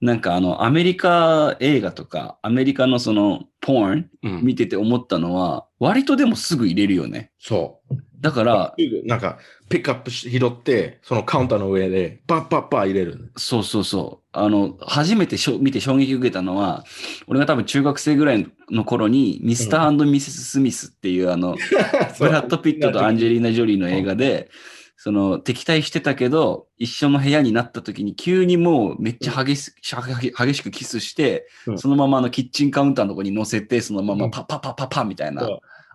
[0.00, 4.32] なんかあの、アメリカ映画とか、アメリカのその、ポーンうん。
[4.32, 7.30] うん見てて思ったのは、割とでもすぐ入れるよね。
[7.38, 7.96] そう。
[8.20, 9.38] だから、なんか、
[9.70, 13.32] ピックアップし拾って、そのカウンターの上で、パッパッパー入れる。
[13.36, 14.38] そうそうそう。
[14.38, 16.84] あの、初めてしょ見て衝撃受けたのは、
[17.28, 21.56] 俺が多分中学生ぐらいの頃に、ミスターミセス・スミスっていうあの、
[22.18, 24.50] ブラッド・ピットとアンジェリーナ・ジョリーの映画で、
[24.96, 35.48] その敵対してたけど、一緒の部屋になった時に急にもうめっちゃ激し激激しくキスして、うんそのままあのキッチンカウンターのとこに乗せて、そのままうんパッパッパッパッパッみたいな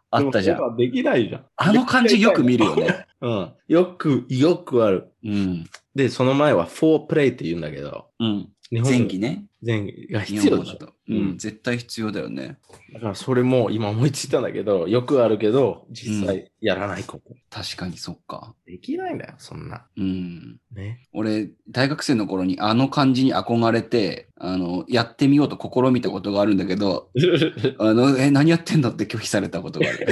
[0.09, 0.77] あったじゃん。
[0.77, 1.45] できないじゃん。
[1.55, 3.05] あの感じよく見るよね。
[3.21, 3.51] うん。
[3.67, 5.11] よく、よくある。
[5.23, 5.65] うん。
[5.93, 8.49] で、その前はフォープレイって言うんだけど、うん。
[8.71, 9.45] 前期ね。
[9.63, 10.93] 前期が日必要だと。
[11.07, 11.37] うん。
[11.37, 12.57] 絶対必要だよね。
[12.93, 17.35] だからそれも今思いついたんだけど、よくあるけど、実際やらないこと。
[17.49, 18.55] 確かにそっか。
[18.65, 19.85] できないんだよ、そんな。
[19.97, 20.59] うん。
[20.73, 21.07] ね。
[21.13, 27.11] 俺、大学生の頃にあの感じに憧れて、あの、やってみようと試みたことがあるんだけど、
[27.77, 30.07] あの、え、何やってんのって拒否されたことがある。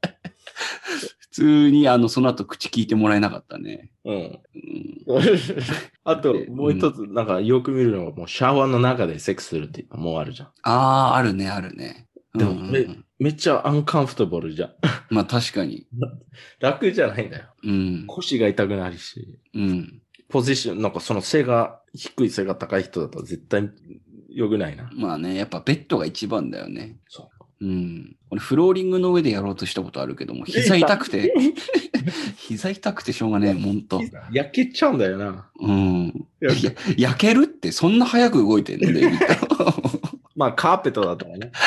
[1.34, 3.90] 普通に、あの、その後口聞いてもらえなかったね。
[4.04, 4.14] うん。
[4.14, 4.40] うん、
[6.04, 10.48] あと、もう一つ、なんかよく見るのは、もうシャワーの中でセックスするっていうのもうあるじゃん。
[10.62, 12.06] ああ、あるね、あるね。
[12.36, 12.86] でもうんうんうんめ
[13.18, 14.74] めっちゃアンカンフタブルじゃん。
[15.10, 15.86] まあ確かに。
[16.60, 17.44] 楽じゃないんだよ。
[17.64, 18.04] うん。
[18.06, 20.02] 腰が痛くなるし、うん。
[20.28, 23.70] ポジション、なんかその背が、低い背が高い人だと絶対
[24.28, 24.90] 良くないな。
[24.94, 26.98] まあね、やっぱベッドが一番だよね。
[27.08, 27.30] そ
[27.64, 28.16] うん。
[28.30, 31.32] 俺、フローリングの上でやろうとしたことあるけども、膝痛くて、
[32.36, 34.02] 膝痛くてしょうがねえ、ほんと。
[34.30, 35.48] 焼けちゃうんだよな。
[35.58, 36.26] うん。
[36.98, 39.74] 焼けるってそんな早く動いてんのデイビッド
[40.36, 41.52] まあ、カーペットだったらね。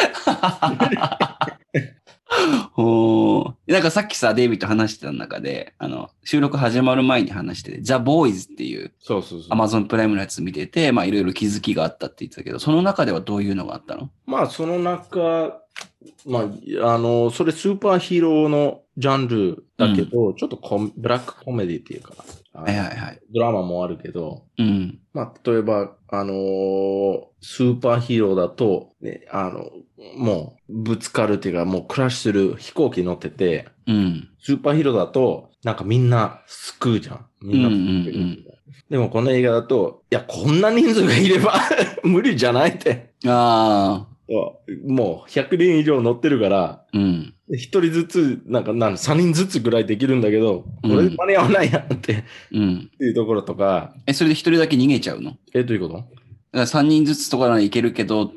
[2.75, 9.49] おーなんかさっきさ、デイビッド話してた中で、あの、収録始まる前に話してて、ザ・ボーイズっていうそうそうそう。
[9.49, 14.09] Amazon プライムのやつ見てて、まあいろいろ気づきがあったって言ってたけど、その中ではどういうのがあったの？
[14.25, 15.61] まあ、その中、
[16.25, 16.39] ま
[16.81, 22.13] あ、あの、それスーパーヒーローのジャンルだけど、ちょっとコンブラックコメディっていうか、
[22.53, 23.19] はいはいはい。
[23.33, 24.99] ドラマもあるけど、うん。
[25.13, 29.69] まあ、例えば、あのースーパーヒーローだと、ね、あの、
[30.17, 34.29] もう、ぶつかるっていうか、もうクラッシュする飛行機乗ってて、うん。
[34.41, 37.25] スーパーヒーローだと、なんかみんな救うじゃん。
[37.41, 38.43] みんな救うんうんうん
[38.89, 41.53] でもこの映画だと、いや、こんな人数がいれば
[42.03, 43.11] 無理じゃないって。
[43.25, 44.16] ああ。
[44.85, 47.33] もう100人以上乗ってるから、うん。
[47.49, 52.89] 一人ずつ、なんか、なん3人ずつぐらいできるんだけど、これ間に合わないやんって、うん。
[52.93, 55.37] っていうところとか、え、それで一人だけ逃げちゃうの？
[55.53, 55.93] え、どういうこと？
[55.95, 56.07] だか
[56.51, 58.31] ら3人ずつとかならいけるけど、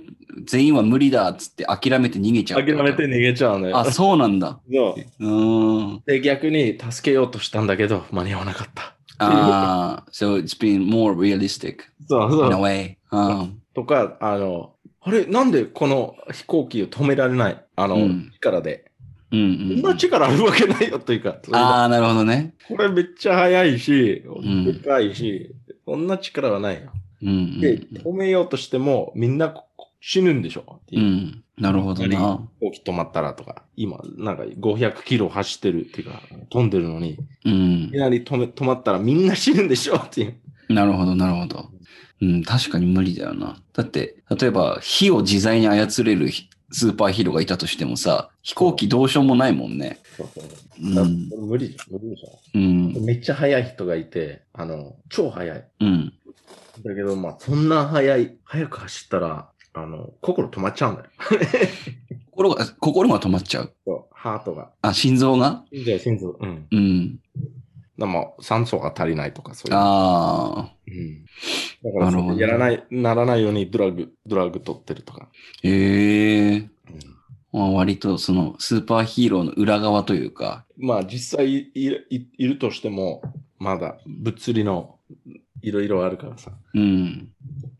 [0.44, 2.64] 全員は無理だっつって諦めて逃げちゃう。
[2.64, 3.78] 諦めて逃げちゃうんだよ。
[3.78, 4.60] あ、そうなんだ。
[4.72, 6.02] そううーん。
[6.06, 8.94] で、逆に助けようとしたんだけど、間に合わなかった。
[9.18, 12.62] ああ、so it's been more realistic そうそ in a う。
[12.62, 12.94] way.
[13.10, 13.60] うん。
[13.74, 17.64] とか、あの、あれ、なんでこの飛行機を止められない？
[17.76, 18.90] あの、うん力で。
[19.32, 19.82] うんうこんん。
[19.82, 22.54] な力あるわけないよというか、ああ、なるほどね。
[22.68, 25.54] これめっちゃ速いし、んでかいし、
[25.86, 26.90] こんな力はないよ。
[27.22, 29.66] うんうんで、止めようとしても、みんなこ
[30.00, 30.80] 死ぬんでしょ？
[30.90, 30.94] う。
[30.94, 32.08] いうんなるほどな。
[32.08, 37.52] 飛行機止まったらとか、今、なんか500キロ走ってるっていうか、飛んでるのに、うん
[37.84, 37.98] いき。
[37.98, 39.96] なり止め止まったらみんな死ぬんでしょ？
[39.96, 40.34] っていう。
[40.72, 41.70] なるほど、なるほど。
[42.20, 43.56] うん、確かに無理だよな。
[43.72, 49.98] だって、例えば火を自在に操れるヒスーパーヒーローがいたとしてもさ、飛行機どうしようもないもんね。
[50.16, 50.44] そうそう
[50.82, 51.28] うん。
[51.48, 52.38] 無理じゃん、無理でしょ。
[52.54, 53.04] うん。
[53.04, 55.64] めっちゃ速い人がいて、あの、超速い。
[55.80, 56.12] うん。
[56.84, 61.08] だけど、まあ、そんな速い、速く走ったら、あの、心止まっちゃうんだよ。
[62.30, 63.72] 心が、心が止まっちゃう。
[63.84, 64.70] そう、ハートが。
[64.82, 65.64] あ、心臓が？
[65.72, 66.38] 心臓、心臓。
[66.40, 66.66] うん。
[66.70, 67.18] うん。
[68.00, 69.76] でも、酸素が足りないとか、そういう。
[69.76, 70.72] ああ。
[70.88, 71.24] うん。
[72.00, 75.28] だからやらない、ならないようにドラッグ、ドラッグ取ってるとか。
[75.62, 76.56] へえ。
[76.56, 76.70] うん
[77.52, 80.64] まあ、割とそのスーパーヒーローの裏側というか。
[80.78, 83.22] まあ、実際いいいいるとしても、
[83.58, 84.98] まだ物理の
[85.60, 86.52] いろいろあるからさ。
[86.72, 87.32] うん。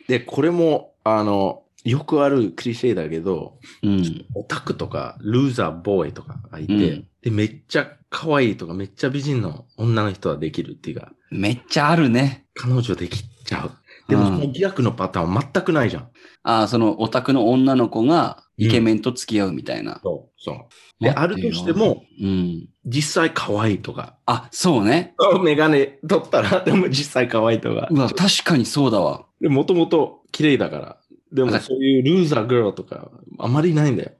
[0.08, 4.26] で、これも、あの、よくあるクリシェだけど、うん。
[4.34, 12.46] オタクとか、ルーザーボーイとかがいて、うんで、めっちゃ可愛いとか、めっちゃ美人の女の人はできるっていうか、めっちゃあるね。
[12.54, 13.70] 彼女できちゃう。
[14.08, 16.08] でも、うんその逆のパターンは全くないじゃん。
[16.42, 20.00] ああ、そのオタクの女の子がイケメンと付き合うみたいな。
[20.02, 20.42] そう。
[20.42, 21.04] そう。
[21.04, 22.68] で、あるとしても、うん。
[22.84, 25.14] 実際可愛いとか、あ、そうね。
[25.44, 27.88] メガネ取ったら、 でも実際可愛いとか。
[27.90, 29.26] うわ、確かにそうだわ。
[29.40, 30.96] で、もともと綺麗だから。
[31.32, 34.10] でもあそういうルーザーグルとか、あまりないんだよ。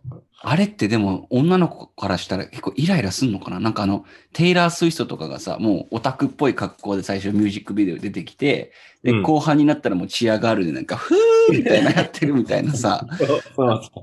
[0.43, 3.61] あれってでも女の子からしたら結構イライラすんのかな？
[3.61, 8.73] なんかあの、テイラー・スウィフトとかがさ、もうオタクっぽい格好で最初ミュージックビデオ出てきて、
[9.03, 11.19] で、うん後半になったらもうチアガールでなんか、ふー
[11.53, 13.07] みたいなやってるみたいなさ、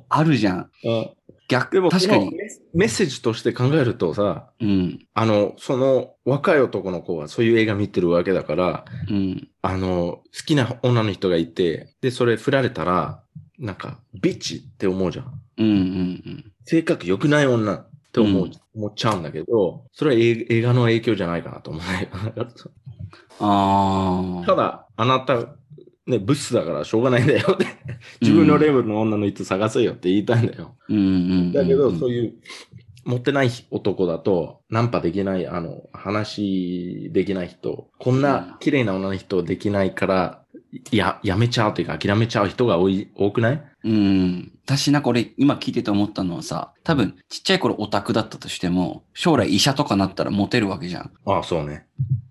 [0.10, 0.70] あるじゃん。
[1.50, 2.32] 逆、でも、確かに。
[2.74, 5.00] メッセージとして考えるとさ、うん。
[5.14, 9.48] あの、その若い男の子はそういう映画見てるわけだから、うん。
[9.62, 13.24] あの、好きな女の人がいて、で、それ振られたら、
[13.60, 15.42] なんか、ビッチって思うじゃん。
[15.58, 15.68] うん。
[15.68, 16.52] うん。
[16.66, 22.10] 性格良くない女って思う、うん思っちゃうんだけど、それは映映画の影響じゃないかなと思うね。
[23.40, 24.46] ああ。
[24.46, 25.56] ただ、あなた、
[26.06, 27.66] ね、物質だからしょうがないんだよって。
[28.22, 30.76] 自分のレベルの女の人探せよって言いたいんだよ。
[30.90, 31.08] うんうんう
[31.46, 31.52] ん。
[31.52, 32.34] だけど、そういう、
[33.04, 40.44] 持ってない男だと、ナンパできない、あの、話できない人、こんな綺麗な女の人できないから、
[40.92, 43.64] や、やめちゃうというか諦めちゃう人が多い、多くない？
[43.84, 44.52] うん。
[44.66, 51.12] 私なんか俺今聞いてて思ったのはさ、多分ちっちゃい頃オタクだったとしても、将来医者とかなったらモテるわけじゃん。
[51.26, 51.86] ああ、そうね。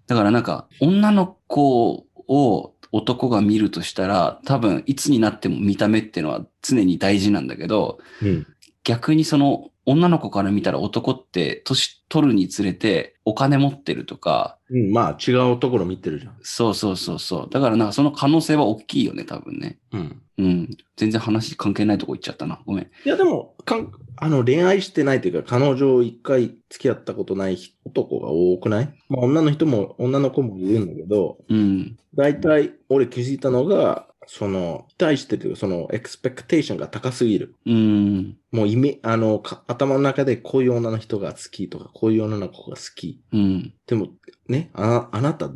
[0.06, 8.46] だからなんか、女の子を男が見るとしたら、多分いつになっても見た目ってのは常に大事なんだけど、うん。
[8.86, 16.36] 逆にその女の子から見たら男って年取るにつれてお金持ってるとか、うん、まあ、違うところ見てるじゃん。
[16.42, 17.48] そうそうそうそう。
[17.50, 19.78] だからなんかその可能性は大きいよね、多分ね。
[19.92, 20.22] うん。
[20.38, 20.76] うん。
[20.96, 22.60] 全然話関係ないとこ行っちゃったな。
[22.64, 22.84] ごめん。
[22.84, 28.94] いや、でも、かん、あの、恋愛してないというか、彼女一回付き合ったことない男が多くない？
[29.08, 31.96] まあ、女の人も、女の子もいるんだけど、うん。
[32.14, 37.54] 大体、俺気づいたのが、その、期待してる、その、エクスペクテーションが高すぎる。
[37.64, 38.36] うん。
[38.50, 43.20] もう、イメ、あの、か頭の中でこういう女の人が好きとか、こういう女の子が好き。
[43.32, 43.74] うん。
[43.86, 44.08] でも、
[44.48, 45.50] ね、ああなた、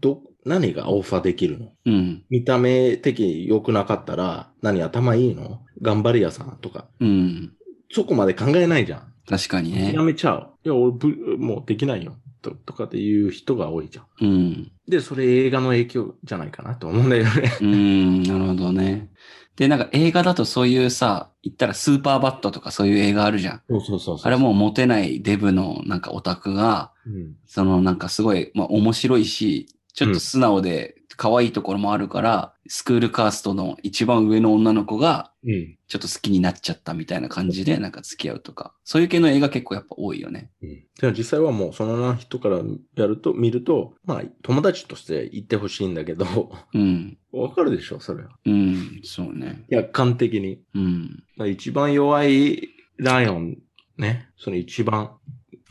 [0.00, 1.72] ど、何がオファーできるの？
[1.86, 2.22] うん。
[2.28, 5.62] 見た目的に良くなかったら、何頭いいの？
[5.80, 6.86] 頑張り屋さんとか。
[7.00, 7.54] うん。
[7.90, 9.12] そこまで考えないじゃん。
[9.26, 10.02] 確かにねや。
[10.02, 10.50] めちゃう。
[10.64, 12.16] いや、俺ぶ、もうできないよ。
[12.44, 14.06] ととかっていう人が多いじゃん。
[14.20, 14.72] うん。
[14.86, 17.58] で、それ映画の影響じゃないかなと思うんだよね。
[17.60, 18.22] うん。
[18.22, 19.10] なるほどね。
[19.56, 23.62] で、なんか映画だとそういうさ、言ったらスーパーバットとかそういう映画あるじゃん。
[23.68, 27.36] そうそうそうあれもうモテないデブのなんかオタクが、うん。
[27.46, 35.76] そのなんかすごい、まあ面白いし、ちょっと素直で可愛いところもあるから、スクールカーストの一番上の女の子がうん。
[35.86, 40.50] ちょっと好きになっちゃったみたいな感じでなんか付き合うとか、そういう系の映画結構やっぱ多いよね。
[40.62, 40.68] うん。
[40.98, 42.60] でも実際はもうその人から
[42.96, 47.18] やると、見ると、まあ、友達として言ってほしいんだけど、うん。
[47.32, 48.30] わかるでしょ、それは。
[48.46, 49.00] うん。
[49.04, 49.64] そうね。
[49.70, 50.62] 客観的に。
[50.74, 51.22] うん。
[51.46, 53.58] 一番弱いライオン、
[53.98, 54.30] ね。
[54.38, 55.10] その一番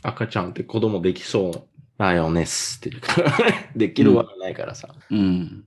[0.02, 3.14] 赤ちゃんって子供できそうライオンネスっていうか、
[3.76, 4.88] できるわけないからさ。
[5.10, 5.64] うん。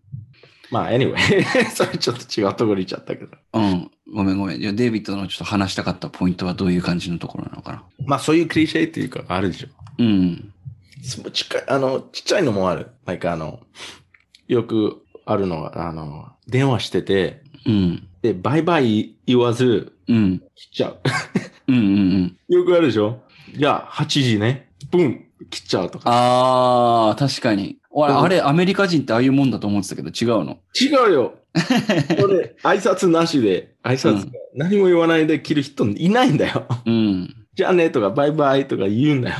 [0.69, 1.15] まあ、anyway、
[1.73, 3.37] それちょっと違うところに行っちゃったけど。
[3.53, 3.91] うん。
[4.13, 4.61] ごめんごめん。
[4.61, 7.83] じゃあデイビッドのちょっと話したかったポイントはどういう感じのところなのかな。
[8.05, 9.67] まあ、そういうクリシェっていうか、あるでしょ。
[9.99, 10.53] うん。
[11.01, 12.87] そう近い、あの、ちっちゃいのもある。
[13.05, 13.61] like あの、
[14.47, 18.07] よくあるのが、あの、電話してて、うん。
[18.21, 20.39] で、バイバイ言わず、うん。
[20.55, 20.99] 切っちゃう。
[21.69, 22.37] うんうんうん。
[22.53, 23.21] よくあるでしょ
[23.55, 24.69] じゃあ、8時ね。
[24.91, 26.03] ブン切っちゃうとか。
[26.07, 27.77] あー、確かに。
[27.91, 30.57] 俺、うんあれ、アメリカ人ってああいうもんだと思ってたけど、違うの。
[30.79, 31.33] 違うよ。
[32.23, 36.65] 俺、挨拶なしで、挨拶、うん何も言わないで切る人いないんだよ。
[36.85, 37.35] うん。
[37.53, 39.35] じゃあねとか、バイバイとか言うんだよ。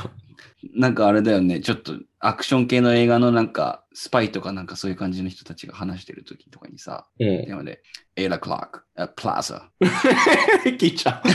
[0.76, 1.60] なんかあれだよね。
[1.60, 7.46] ちょっとアクション系の映画のなんか、スパイとかなんかそういう感じの人たちが話してる時とかにさ、うん。
[7.46, 7.82] 電話で、
[8.16, 9.62] 8 o'clock at plaza
[10.78, 11.28] 切っちゃう。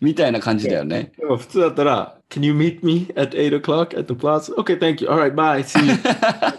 [0.04, 1.12] みたいな感じだよね。
[1.18, 4.54] でも普通だったら、Can you meet me at 8 o'clock at the plaza?
[4.56, 5.08] Okay, thank you.
[5.08, 5.62] Alright, bye.
[5.62, 5.92] See you.
[5.96, 5.98] っ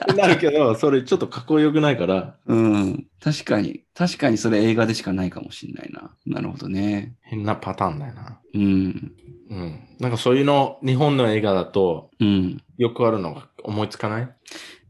[0.07, 3.07] てなるけど、それちょっとかっこよくないから、うん。
[3.23, 3.83] 確かに。
[3.93, 6.11] 確かにそれ映画でしかないかもしんないな。
[6.25, 7.15] なるほどね。
[7.21, 8.39] 変なパターンだよな。
[8.53, 9.13] うん。
[9.51, 9.79] うん。
[9.99, 12.61] なんかそういうの、日本の映画だと、うん。
[12.81, 14.29] よくあるのが思いつかない？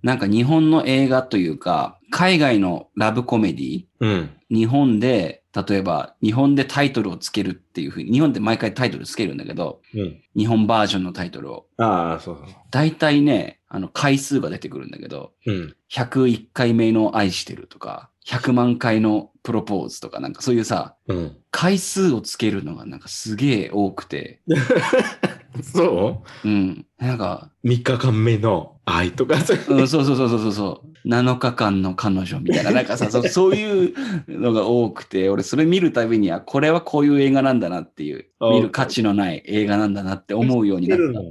[0.02, 4.30] なんか日本の映画というか、海外のラブコメディうん。
[4.50, 10.22] 日本で、例えば、日本でタイトルをつけるっていうふうに、日本で毎回タイトルつけるんだけど、うん。
[10.36, 11.68] 日本バージョンのタイトルを。
[11.78, 12.56] ああ、そうそう。
[12.72, 15.76] 大体ね、あの、回数が出てくるんだけど、うん。
[15.92, 21.38] 101回目の愛してるとか、100万回のプロポーズとか、なんかそういうさ、うん。
[21.52, 24.42] 回数をつけるのがなんかすげえ多くて、
[25.62, 26.48] そう？
[26.50, 26.86] ん。
[26.98, 31.08] なんか、う ?3 日間目の愛とか、そういううん、そうそうそうそうそう。
[31.08, 33.94] 7日間の彼女みたいな、なんかさ、そう そういう
[34.28, 41.22] のが多くて、俺それ見るたびには、これはこういう映画なんだなっていう、あ見る価値のない映画なんだなって思うようになった。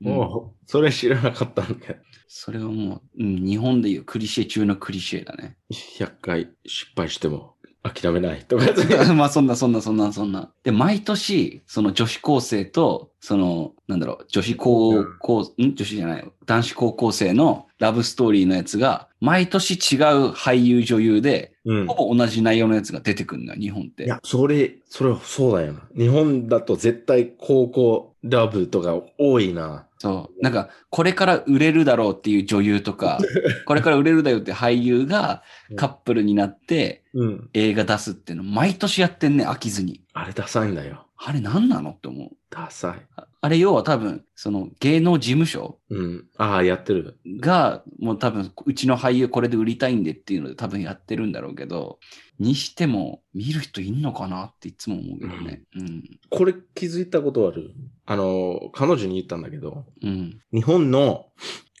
[0.00, 1.96] もう、それ知らなかったんだよ。
[2.28, 5.56] それはもう、うん、日本でいうクリシェ中のクリシェだね。
[5.72, 8.64] 100回失敗しても諦めないとか、
[9.14, 10.50] まあそんなそんなそんなそんな。
[10.64, 24.04] で、毎年、その女子高生と、その、なんだろう、女子高校、ん女子じゃない、男子高校生のラブストーリーのやつが、毎年違う俳優女優で、うんほぼ同じ内容のやつが出てくるんだよ、日本って。
[24.04, 25.82] いや、それ、それはそうだよな。
[25.96, 29.86] 日本だと絶対高校ラブとか多いな。
[29.98, 30.42] そう。
[30.42, 33.18] なんか、これから売れるだろうっていう女優とか、
[33.66, 35.42] これから売れるだよって俳優が
[35.76, 37.50] カップルになってうん。
[37.52, 40.02] 映画出すっていうの毎年やってんね、飽きずに。
[40.12, 41.06] あれダサいんだよ。
[41.16, 42.30] あれ何なのって思う。
[42.50, 43.06] ダサい。
[43.16, 46.26] ああれ要は多分、その芸能事務所うん。
[46.38, 47.20] ああ、やってる。
[47.40, 52.00] が、もう多分、うちの俳優これで売りたいんでっていうので多分やってるんだろうけど、
[52.40, 55.62] にしても見る人いんのかなっていつも思うけどね。
[55.76, 56.02] うん。
[56.30, 57.74] これ気づいたことある？
[58.06, 60.40] あの、彼女に言ったんだけど、うん。
[60.52, 61.26] 日本の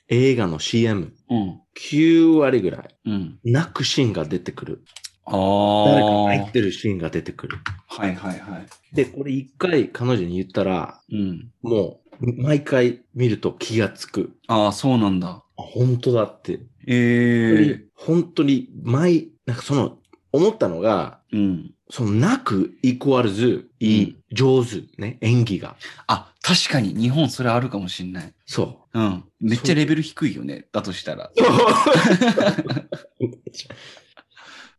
[0.08, 1.60] 映画の CM、うん。
[1.76, 3.38] 9割ぐらい、うん。
[3.44, 4.84] 泣くシーンが出てくる。
[5.30, 6.36] あ誰かあ。
[6.36, 7.58] 泣いてるシーンが出てくる。
[7.86, 8.66] はいはいはい。
[8.94, 11.50] で、これ一回彼女に言ったら、うん。
[11.62, 14.36] もう、毎回見ると気がつく。
[14.46, 15.28] ああ、そうなんだ。
[15.28, 16.60] あ、本当だって。
[16.86, 19.98] ええ本当に、毎、なんかその、
[20.32, 21.74] 思ったのが、うん。
[21.90, 25.76] その泣く equals、いい、上手、ね、演技が。
[26.06, 28.32] あ、確かに日本それあるかもしんない。
[28.46, 29.24] そうん。
[29.40, 30.66] めっちゃレベル低いよね。
[30.72, 31.30] だとしたら。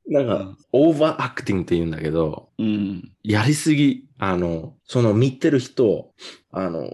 [0.10, 0.14] う。
[0.14, 3.12] なんか、 overacting って言うんだけど、うん。
[3.24, 6.12] やりすぎ、あの、その見てる人、
[6.52, 6.92] あの、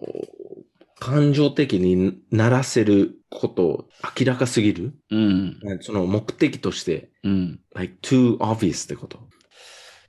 [1.00, 3.88] 感情的にならせること
[4.18, 4.94] 明らかすぎる。
[5.12, 5.60] うん。
[5.82, 7.60] その目的として、うん。
[7.74, 9.20] like too obvious ってこと。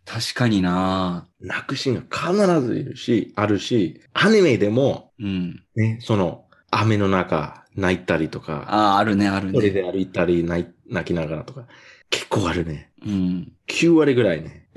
[0.05, 5.63] 確かにな泣くシーンが必ずいるし、あるし、アニメでも、うん。
[5.75, 9.71] ね、その、雨の中、泣いたりとか、ああ、あるね、ある一人ね。
[9.71, 10.73] で歩いたり泣
[11.05, 11.67] きながらとか、
[12.11, 12.91] 結構あるね。
[13.07, 13.53] うん。
[13.69, 14.69] 9割ぐらいね。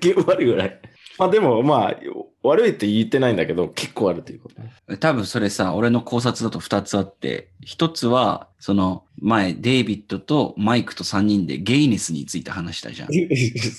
[0.00, 0.80] 9割ぐらい。
[1.18, 2.00] まあでも、まあ、
[2.42, 4.72] 悪いって言ってないんだけど、結構あるということね。
[4.98, 13.08] 多分それさ、俺の考察だと二つあって、一つは、その前、デイビッドとマイクと三人でゲイネスについて話したじゃん。
[13.10, 13.14] だ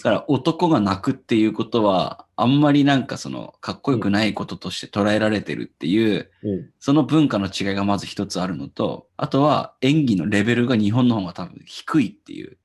[0.01, 12.57] から男が泣くっていうことは、あんまりなんかその、かっこよくないこととして捉えられてるっていう、うんその文化の違いがまず一つあるのと、あとは演技のレベルが日本の方が多分低いっていう。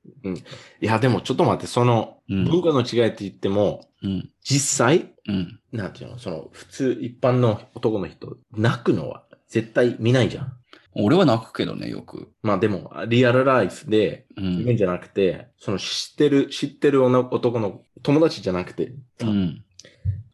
[0.81, 4.29] いや、でもちょっと待って、その、うん文化の違いって言っても、うん。
[4.43, 5.59] 実際、うん。
[5.71, 10.53] なんていうの、その、普通、一般の男の人、泣くのは絶対見ないじゃん。
[10.93, 12.31] 俺は泣くけどね、よく。
[12.41, 14.75] まあでも、リアルライフで、うん。
[14.77, 19.63] じゃなくて、その知ってる、知ってる女男の友達じゃなくて、うん。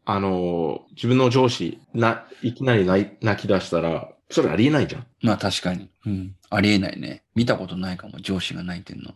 [0.06, 5.08] あのー自分の上司、な、いきなり泣き出したら、それありえないじゃん。
[5.22, 5.89] まあ確かに。
[6.06, 6.36] うん。
[6.50, 7.24] ありえないね。
[7.36, 9.14] 見たことないかも、上司が泣いてんの。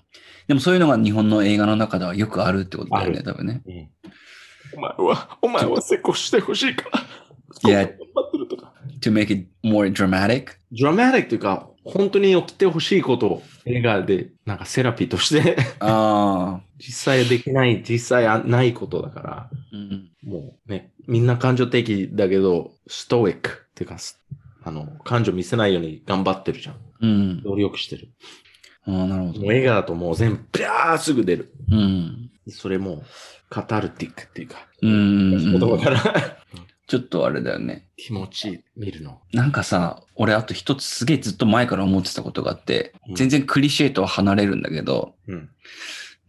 [0.48, 3.62] でもそういうのが日本の映画の中ではよくあるってことだよね、多分ね。
[4.76, 7.70] お前は、お前は成功してほしいから。
[7.70, 8.74] いや頑張ってるとか。
[9.02, 10.58] to make it more dramatic.
[10.72, 16.62] ドラマティックというか、本当に起きてほしいことを映画で、なんかセラピーとして、ああ。
[16.78, 20.10] 実際できない、実際あないことだから、うん。
[20.24, 24.22] もうね、みんな感情的だけど、ストイックっていうか、す
[24.64, 26.76] あの、感情見せないように頑張ってるじゃん。
[27.02, 27.44] うん。
[27.44, 28.10] 努力してる。
[28.86, 29.54] ああ、なるほどもう。
[29.54, 31.54] 映画だともう全部、ビャーすぐ出る。
[31.72, 32.30] うん。
[32.52, 33.04] それも、
[33.50, 35.52] カタルティックっていうか、うん。
[35.52, 36.38] 言葉から
[36.88, 37.88] ちょっとあれだよね。
[37.98, 39.22] 気持ちいい、見るの。
[39.34, 45.50] なんかさ、俺あと一つすげえずっと前から思ってたことがあってう、ん全然クリシェとは離れるんだけど、うん。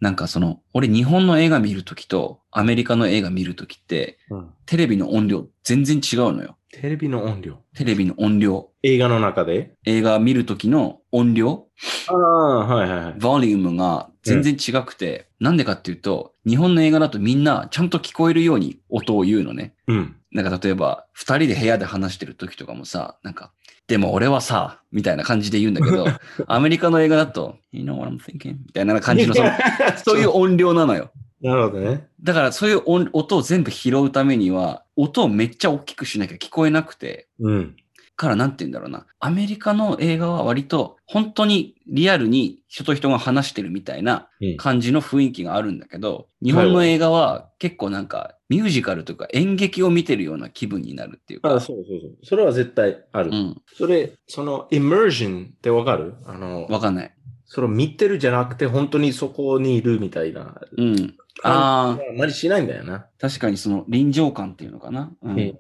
[0.01, 4.51] なんかその、俺日本の映画見るときとアメリカの映画見るときって、うん。
[4.65, 6.57] テレビの音量全然違うのよ。
[6.73, 7.59] テレビの音量。
[7.75, 8.71] テレビの音量。
[8.83, 9.75] 映画の中で？
[9.85, 11.67] 映画見るときの音量、
[12.09, 13.15] ああ、はいはいはい。
[13.19, 19.75] ボリュームが全然違くて、なんでかっていうと、日本の映画だとみんなちゃんと聞こえるように音を言うのね。
[19.87, 20.17] うん。
[20.33, 23.53] なんか例えば、二人で部屋で話してる時とかもさ、なんか、
[23.89, 26.07] でも俺はさ、みたいな感じで言うんだけど、
[26.47, 28.59] アメリカの映画だと、You know what I'm thinking?
[28.67, 29.51] みたいな感じの、そ の
[29.97, 31.11] そういう音量なのよ。
[31.41, 32.07] なるほどね。
[32.23, 37.77] だからそういう音音を全部拾うためには、音をめっちゃ大きくしなきゃ聞こえなくて、うん。
[38.21, 39.07] からなんて言うんだろうな。
[39.19, 44.57] アメリカの映画は割と本当にリアルに人と人が話してるみたいなうん。
[44.59, 51.55] 感じの雰囲気があるんだけど、日本の映画は結構なんかミュージカルとか演劇を見てるような気分になるっていうか。
[51.55, 52.11] あそうそうそう。
[52.23, 53.31] それは絶対ある。
[53.31, 53.63] うん。
[53.75, 56.15] それ、その、イマージョンってわかる？
[56.27, 57.15] あの、わかんない。
[57.47, 60.61] それを見てるじゃなくて、本当にそこにいるみたいな。
[60.77, 61.17] うん。
[61.43, 63.07] ああ、あまりしないんだよな。
[63.19, 65.11] 確かにその臨場感っていうのかな。
[65.23, 65.39] うん。
[65.39, 65.59] うん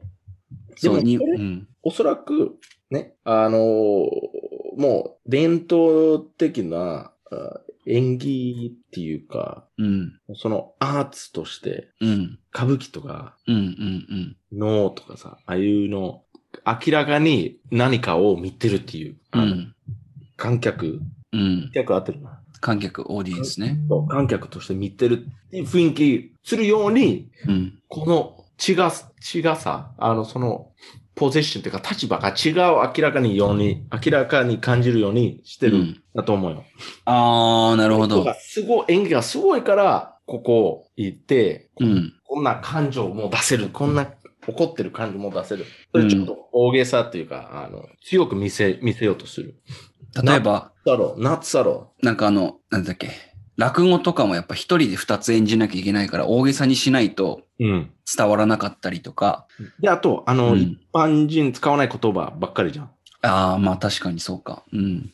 [0.80, 1.68] そうに、うん。
[1.82, 2.56] おそらく、
[2.90, 3.60] ね、あのー
[4.76, 10.12] もう、伝統的なあ演技っていうか、うん。
[10.36, 12.38] そのアーツとして、うん。
[12.54, 13.56] 歌舞伎とか、うん。
[13.56, 14.36] うん。
[14.52, 16.22] 能とかさ、ああいうの、
[16.66, 19.74] 明らかに何かを見てるっていう、うん。
[20.36, 21.00] 観客、
[21.32, 21.70] うん観。
[21.72, 22.40] 客合ってるな。
[22.60, 23.78] 観客、オーディエンスね。
[24.08, 27.78] 観客として見てるっていう雰囲気するように、うん。
[27.88, 28.92] この違が、
[29.34, 30.70] 違がさ、あの、その、
[31.14, 32.54] ポゼッションというか立場が違う
[32.96, 36.64] 明らかにように、明らかに感じるようにしてるうんだと思うよ。
[37.04, 38.24] ああ、なるほど。
[38.38, 42.12] すごい、演技がすごいから、ここ行って、うん。
[42.24, 43.68] こんな感情も出せる。
[43.68, 44.06] こんな
[44.46, 45.66] 怒ってる感情も出せる。
[45.92, 49.56] それちょっと大げさっていうか、あの、強く見せ、見せようとする。
[50.24, 53.10] 例えば、だろう、夏だろなんかあの、なんだっけ？
[53.60, 57.64] 落語とかもやっぱ一人で二つ演じなきゃいけないから大げさにしないとう。
[57.64, 57.90] うん。
[58.16, 59.46] 伝わらなかったりとか。
[59.80, 62.90] で、あと、あの、うん一般人使わない言葉ばっかりじゃん。
[63.22, 64.64] ああ、まあ確かにそうか。
[64.72, 65.02] うん。
[65.02, 65.08] だ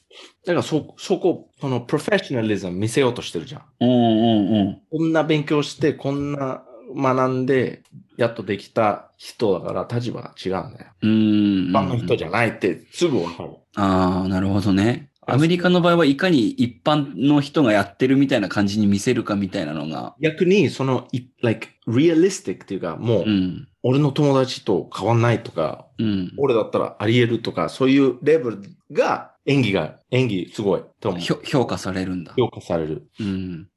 [0.46, 3.62] からそ、そこ、そのプロフェッショナリズム見せようとしてるじゃん。
[3.80, 4.82] うんうんうん。
[4.90, 6.62] こんな勉強して、こんな
[6.96, 7.82] 学んで、
[8.16, 10.92] やっとできた人だから立場が違うんだよ。
[11.02, 11.70] うーん。
[11.70, 13.50] 一般の人じゃないってすぐわかる。
[13.74, 15.10] ああ、なるほどね。
[15.26, 20.14] アメリカの場合はいかに一般の人がやってるみたいな感じに見せるかみたいなのが。
[20.20, 23.68] 逆に、その、い like, realistic っていうか、もう、うん。
[23.82, 26.32] 俺の友達と変わんないとか、うん。
[26.38, 28.62] 俺だったらあり得るとか、そういうレベル
[28.92, 31.20] が演技が、演技すごいと思う。
[31.20, 32.32] 評価されるんだ。
[32.36, 33.08] 評価される。
[33.20, 33.68] うん。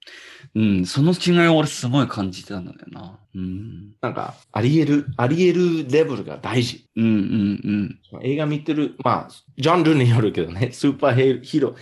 [0.56, 3.20] うん、その違いを俺すごい感じてたんだよな。
[3.36, 3.96] うん。
[4.02, 6.88] なんか、あり得る、あり得るレベルが大事。
[6.96, 7.99] うんうんうん。
[8.22, 11.76] 映画見てる、まあ、ジャンルによるけどね、 スーパーヒーロー。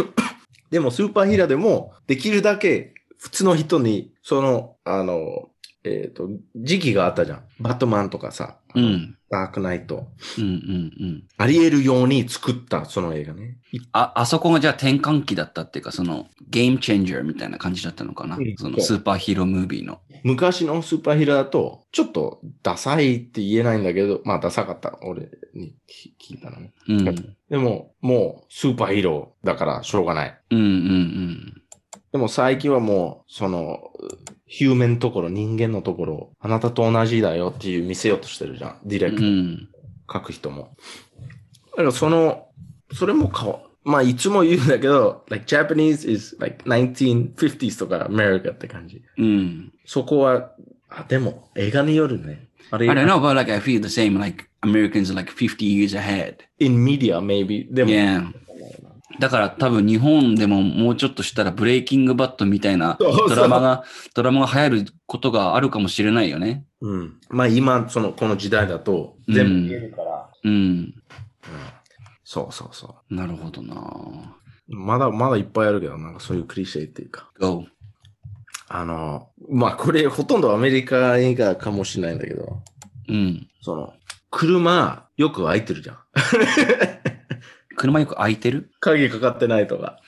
[0.70, 5.50] でも、スーパーヒーローでも、できるだけ普通の人に、その、あの、
[5.84, 7.42] えっ、と、時期があったじゃん。
[7.60, 9.18] バットマンとかさ、うん。
[9.30, 10.08] ダークナイト。
[10.38, 11.24] うんうんうん。
[11.36, 13.58] あり得るように作った、その映画ね。
[13.92, 20.00] あ、あそこがじゃあ転換期だったっていうか、そのゲームチェンジャーみたいな感じだったのかな、うんそのスーパーヒーロームービーの。
[20.24, 24.98] 昔のスーパーヒーローだと、ちょっとダサいって言えないんだけど、まあダサかった。
[25.02, 26.72] 俺に聞いたのね。
[26.88, 27.36] うん。
[27.50, 30.40] でも、もうスーパーヒーローだからしょうがない。
[30.50, 31.60] うんうん
[32.10, 33.90] でも最近はもう、その、
[34.46, 38.78] ヒューメンのところ、人間のところ、あなたと同じだよっていう見せようとしてるじゃん。
[38.84, 39.14] ディレうん。
[39.16, 39.68] クト、うん。
[40.12, 40.76] 書く人も。
[41.72, 42.46] だからその、
[42.92, 49.02] それもかわ、まあいつも言うんだけど、like Japanese is like 1950s とか America って感じ。
[49.18, 49.72] うん。
[49.84, 50.50] そこは、
[50.88, 52.48] あ、でも映画によるね。
[52.70, 55.94] あれ I don't know, but like I feel the same, like Americans are like 50 years
[55.94, 56.36] ahead.
[56.58, 57.72] in media maybe.
[57.72, 58.32] でも、Yeah.
[59.20, 66.64] だから多分日本でももうちょっとしたらブレイキングバットみたいなドラマが、ドラマが流行ることがあるかもしれないよね。
[66.80, 67.20] うん。
[67.28, 70.28] まあ今、その、この時代だと、全部見えるから。
[70.42, 70.94] うん。
[72.24, 74.76] そうそうそなるほどなう。
[74.76, 77.30] まだ、まだいっぱいあるけど、なんかそういうクリシェっていうか。
[77.38, 77.66] Go.
[78.68, 82.62] あの、まあこれほとんどアメリカ映画かもしれないんだけど、
[83.08, 83.46] うん。
[83.60, 83.92] その、
[84.30, 85.98] 車よく開いてるじゃん。
[87.76, 88.70] 車よく開いてる？
[88.80, 89.98] 鍵かかってないとか。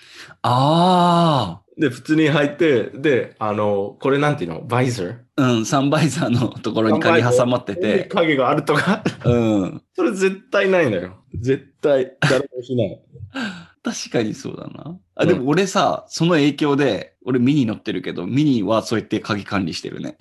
[0.42, 4.62] あで、普通に入って、で、あの、これなんていうの？
[4.62, 5.42] バイザーあ。
[5.52, 8.04] うん、サンバイザーのところに鍵挟まってて。
[8.04, 9.02] 鍵があるとか。
[9.24, 9.82] うん。
[9.94, 11.18] それ絶対ないのよ。
[11.40, 13.00] 絶対、誰もしない。
[13.82, 14.98] 確かにそうだな。
[15.14, 20.16] あ、でも俺さ、その影響で、俺ミニ乗ってるけど、ミニはそうやって鍵管理してるね。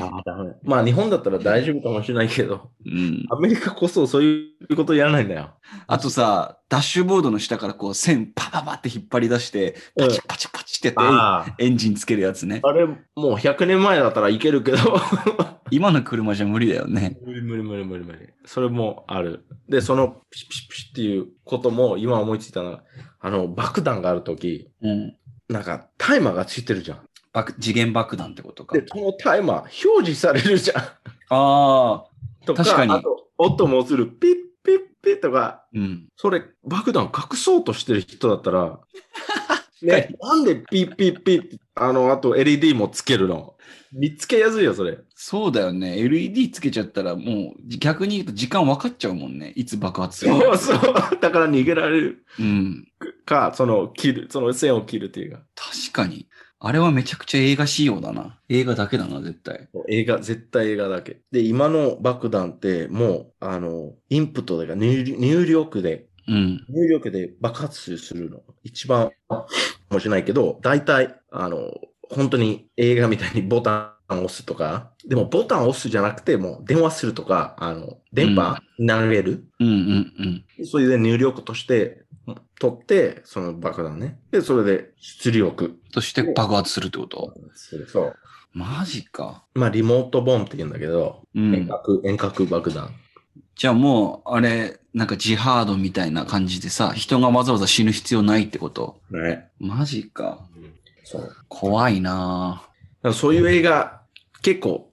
[0.00, 3.24] あダメまあ日本だったら大丈夫かもしれないけど、うん。
[3.30, 5.50] アメリカこそそういうことやらないんだよ。
[5.86, 12.60] あとさ、ダッシュボードの下からこう線パパパって引っ張り出して、パチパチパチってやって、あエンジンつけるやつね。
[12.62, 14.78] あれ、もう100年前だったらいけるけど。
[15.70, 17.18] 今の車じゃ無理だよね。
[17.24, 18.18] 無理無理無理無理無理。
[18.46, 19.44] それもある。
[19.68, 22.84] で、そのピシピシピシっていうことも今思いついたのは、
[23.20, 25.16] あの、爆弾があるとき、うん。
[25.48, 27.00] なんかタイマーがついてるじゃん。
[27.32, 28.84] 爆次元爆弾ってことかで、。
[28.86, 30.82] そのタイマー表示されるじゃん。
[30.82, 30.86] あ
[31.28, 32.04] あ。
[32.46, 36.06] とか、確かにあと、音もするピッピッピッとか、うん。
[36.16, 38.80] それ爆弾隠そうとしてる人だったら、
[39.82, 43.54] ね、なんでピッピッピッってあの、あと LED もつけるの
[43.92, 44.98] 見つけやすいよ、それ。
[45.14, 45.98] そうだよね。
[45.98, 49.52] LED つけちゃったらもう逆に言うと時間分かっちゃうもんね。
[49.56, 50.40] いつ爆発するか。
[50.58, 51.20] そうそう。
[51.20, 52.86] だから逃げられるうん。
[53.24, 55.42] か、その、切る、その線を切るっていうか。
[55.54, 56.28] 確かに。
[56.58, 58.40] あれはめちゃくちゃ映画仕様だな。
[58.48, 59.68] 映画だけだな、絶対。
[59.88, 61.20] 映画、絶対映画だけ。
[61.30, 66.64] で、今の爆弾って、もう、あの、インプットでか入入力で、うん。
[66.68, 68.40] 入力で爆発するの。
[68.64, 69.10] 一番、
[69.90, 71.72] もしれないけど、大体、あの、
[72.10, 79.44] 本当に映画みたいにボタンを押すとか、でもボタンを押すじゃなくて、もう電話するとか、あの、電波投げる。
[79.60, 80.66] うんうんうん。
[80.66, 82.04] それで入力として、
[82.58, 84.18] 取って、その爆弾ね。
[84.32, 85.78] で、それで出力。
[85.92, 87.34] そして爆発するってこと？
[87.86, 88.14] そう。
[88.52, 89.44] マジか。
[89.54, 91.54] まあ、リモートボンって言うんだけど、うん。
[91.54, 92.90] 遠隔、遠隔爆弾。
[93.54, 98.98] じゃあもう、あれ、なんかジハードみたいな感じでさ、人がわざわざ死ぬ必要ないってこと？
[99.10, 99.50] ね。
[99.58, 100.40] マジか。
[101.04, 101.36] そう。
[101.48, 102.66] 怖いな
[103.02, 104.00] らそういう映画、
[104.40, 104.90] 結構、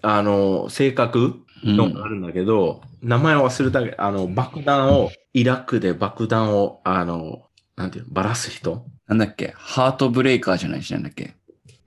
[0.00, 1.76] あの、性格ぁ。
[1.76, 7.42] のうんがあるんだけど、名前を忘れたけど、あの、爆弾を、イラクで爆弾を、あの、
[7.76, 8.86] なんていうの、ばらす人？
[9.08, 9.52] なんだっけ？
[9.58, 11.34] ハートブレイカーじゃないしなんだっけ？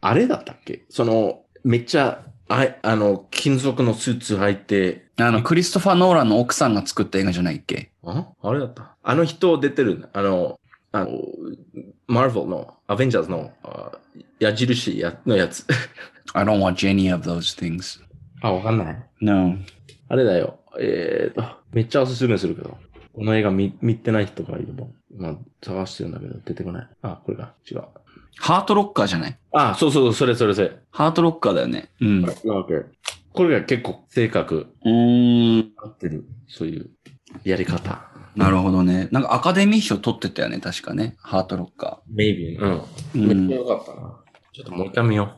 [0.01, 0.85] あれだったっけ？
[0.89, 7.91] その、めっちゃ、ああの、金属のスーツ履いて、あの、クリストファー・ノーランの奥さんが作った映画じゃないっけ？
[8.03, 8.27] あ？
[8.41, 10.09] あれだったあの人出てる。
[10.13, 10.59] あの、
[10.91, 11.09] あの、
[12.07, 13.91] マーベルの、アベンジャーズの、あ
[14.39, 15.65] 矢印やのやつ。
[16.33, 18.01] ?I don't watch any of those things.
[18.41, 19.03] あ、わかんない。
[19.21, 19.55] No.
[20.09, 20.59] あれだよ。
[20.79, 22.77] えーと、めっちゃおすすめするけど。
[23.13, 26.87] この映画見、見てない人がいれば、今探してるんだけど、出てこない。
[27.01, 27.53] あ、これか。
[27.69, 27.83] 違う。
[28.37, 29.37] ハートロッカーじゃない？
[29.51, 30.71] あ、そうそう、それそれそれ。
[30.91, 31.89] ハートロッカーだよね。
[32.01, 32.25] うん。
[32.25, 32.35] う
[33.33, 35.71] これが結構性格ーん。
[35.77, 36.25] 合ってる。
[36.47, 36.89] そういう
[37.43, 38.09] やり方。
[38.35, 39.09] なるほどね。
[39.11, 41.15] なんかアカデミー賞取ってたよね、確かね。
[41.19, 42.57] ハートロッカ maybe.
[42.59, 42.79] うん。
[42.79, 42.83] ー。
[43.15, 44.17] うんめっちゃ良かったな。
[44.53, 45.37] ちょっともう一回見よ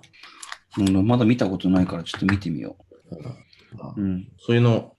[0.77, 1.07] うん。
[1.07, 2.77] まだ見たことないからちょっと見てみよ
[3.11, 3.15] う。
[3.15, 4.01] う。
[4.01, 4.27] うん。
[4.39, 4.95] そういうの、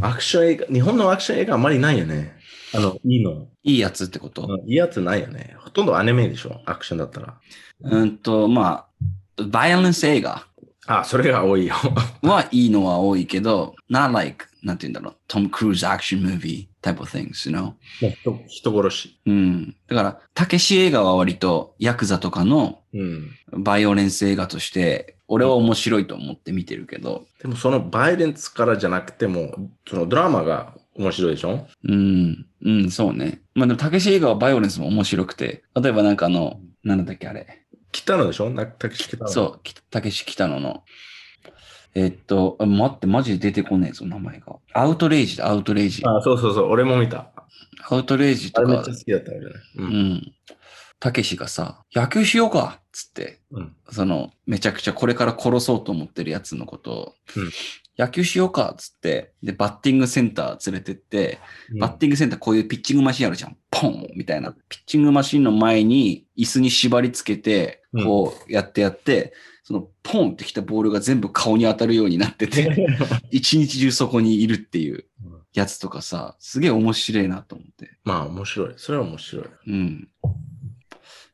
[0.00, 2.32] アクション映画、日本のアクション映画あんまりないよね。
[2.74, 3.48] あの、いいの。
[3.62, 5.54] いいやつってこと、うんいいやつないよね。
[5.58, 6.60] ほとんどアニメでしょ？
[6.66, 7.38] アクションだったら。
[7.82, 8.86] うんと、ま
[9.38, 10.46] あ、バイオレンス映画
[10.86, 11.74] あ、それが多いよ。
[12.22, 17.74] はいいのは多いけど、not like, なんて言うんだろう、トム・クルーズアクションムービー type of things, you know?
[18.22, 19.20] 人人殺し。
[19.26, 19.76] うん。
[19.86, 23.30] だから、たけし映画は割とヤクザとかのうん。
[23.52, 29.54] バイオレンス映画として、俺は面白いと思って見てるけど、でもそのバイレンスからじゃなくても、
[29.88, 31.66] そのドラマが面白いでしょ？
[31.84, 33.40] うん、うん、そうね。
[33.54, 37.64] まあでも、たけし映画はバイオレンスも面白くて、例えばなんかあの、なんだっけあれ。
[37.92, 38.50] 北野でしょ？
[38.50, 39.28] なたけし北野。
[39.28, 40.84] そう、きたけし北野の。
[41.94, 44.56] えっと、あ待って、マジで出てこねえぞ、名前が。
[44.74, 46.02] アウトレイジだ、アウトレイジ。
[46.04, 46.68] あ、そうそうそう。
[46.68, 47.32] 俺も見た。
[47.88, 49.54] アウトレイジとかあれめっちゃ、好きだったよね。
[49.76, 49.82] う。
[49.82, 50.32] うんん。
[51.00, 53.74] たけしがさ、野球しようかっつって、うん。
[53.90, 57.50] その、めちゃくちゃこれから殺そうと思ってるやつのことを、うん
[57.98, 61.38] 野球しようかっつって、で、バッティングセンター連れてって、
[61.78, 63.56] バッティングセンターこういうピッチングマシンあるじゃん。
[63.70, 64.52] ポンみたいな。
[64.52, 69.34] ピッチングマシンの前に椅子に縛り付けて、うんこうやってやって、
[69.64, 72.86] そのポンってきたボールが全部顔に当たるようになってて、
[73.30, 75.06] 一日中そこにいるっていう
[75.52, 77.98] やつとかさ、すげえ面白いなと思って。
[78.04, 78.74] まあ面白い。
[78.76, 79.46] それは面白い。
[79.66, 80.08] うん。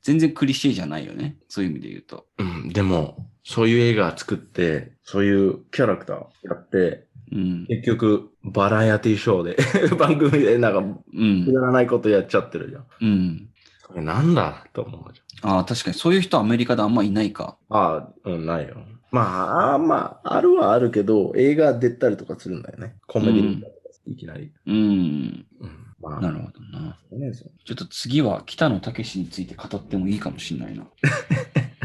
[0.02, 1.36] 全然クリシェじゃないよね。
[1.48, 2.26] そういう意味で言うと。
[2.38, 2.68] うん。
[2.68, 7.66] でも、そういう映画作って、そういうキャラクターやって、うん。
[7.66, 11.52] 結局、バラエティショーで、 番組でなんか、うんく。
[11.52, 12.84] だらないことやっちゃってるじゃん。
[13.00, 13.48] うん。
[13.86, 17.56] それなんだと思うじああ、確かにそういう人はアメリカであんまいないか。
[17.70, 17.76] ゃん。
[17.78, 18.78] ああ、うん、ないよ。
[19.12, 22.96] まあ、まあ、あるはあるけど、映画出たりとかするんだよね。
[23.06, 23.72] コメディとか、
[24.08, 24.50] いきなり。
[24.66, 24.74] うん。
[24.74, 25.46] うん。
[26.00, 26.98] まあ、なるほどな。
[27.64, 30.84] ちょっと次は北野武について語ってもいいかもしれないな。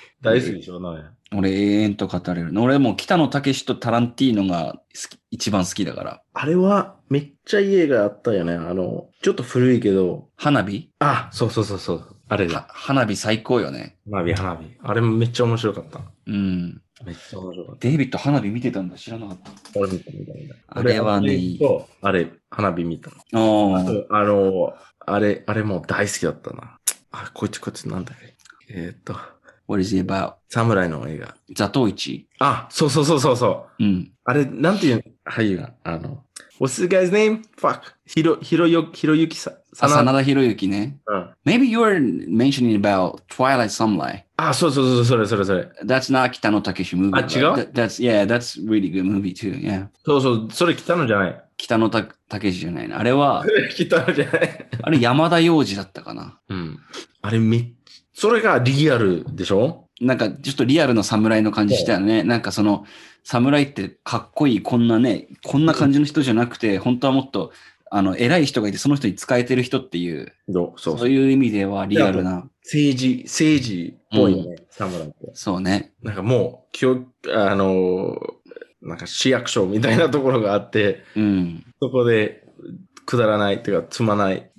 [0.22, 1.12] 大好きでしょ、なんや。
[1.32, 2.52] 俺永遠と語れる。
[2.60, 4.80] 俺もう北野武とタランティーノが好
[5.10, 6.22] き一番好きだから。
[6.32, 8.54] あれは、めっちゃいい映画あったよね。
[8.54, 10.90] あの、ちょっと古いけど、花火？
[11.00, 12.16] あ、そうそうそうそう。
[12.28, 12.66] あれはだ。
[12.70, 13.98] 花火最高よね。
[14.10, 14.64] 花火、花火。
[14.82, 16.00] あれめっちゃ面白かった。
[16.26, 16.82] うん。
[17.04, 17.88] めっちゃ面白かった。
[17.88, 18.96] デイビッド花火見てたんだ。
[18.96, 19.38] 知らなかっ
[19.72, 19.80] た。
[19.80, 20.54] 俺見た見た見た。
[20.66, 23.10] あれはね俺とあれ、花火見た。
[23.10, 24.74] あとあの、
[25.06, 26.78] あれ、あれもう大好きだったな。
[27.12, 28.34] あ、こいつこいつなんだっけ？
[28.70, 29.14] えーっと、
[29.68, 30.32] What is it about?
[30.48, 31.34] 侍の映画。
[31.54, 32.26] ザトウイチ。
[32.38, 33.84] あ、そうそうそうそうそう。
[33.84, 34.10] うん。
[34.24, 36.24] あれ、なんていう俳優が、あの、
[36.58, 37.42] What's the guy's name?
[37.56, 37.80] Fuck.
[38.06, 40.98] ひろ、ひろよ、ひろゆきさ、あ、さ真田広之ね。
[41.06, 41.30] うん。
[41.46, 41.98] Maybe you're
[42.28, 44.22] mentioning about Twilight Sunlight.
[44.36, 45.68] あ、そうそうそう、それそれそれ。
[45.84, 47.16] That's not 北野武 movie.
[47.16, 49.54] あ違う That- That's, yeah, that's really good movie too.
[49.60, 49.88] Yeah.
[50.04, 51.44] そうそう、それ来たのじゃない。
[51.58, 52.98] 北野武じゃないな。
[52.98, 53.44] あれは、
[53.76, 54.68] 来たのじゃない。
[54.82, 56.38] あれ山田洋次だったかな。
[56.48, 56.78] うん。
[57.22, 57.66] あれめっ
[58.18, 59.84] それがリアルでしょ？
[60.00, 62.24] なんかちょっとリアルの侍の感じしたよね。
[62.24, 62.84] なんかその
[63.22, 67.52] 侍ってかっこいいこんなね、こんな感じの人じゃなくて、本当はもっと
[67.90, 70.32] あの偉い人がいてその人に使えてる人っていう、
[70.76, 72.48] そういう意味ではリアルな。
[72.64, 75.14] 政治、政治っぽいよね、侍って。
[75.32, 75.92] そうね。
[76.02, 81.64] なんかもう、今日、あのー、なんか市役所みたいなところがあって、うん。
[81.80, 82.44] そこで
[83.06, 84.50] くだらないっていうか、積まない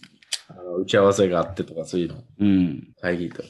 [0.81, 2.93] 打ち合わせがあってとか、そういうの、うん。
[3.01, 3.49] 会議とか、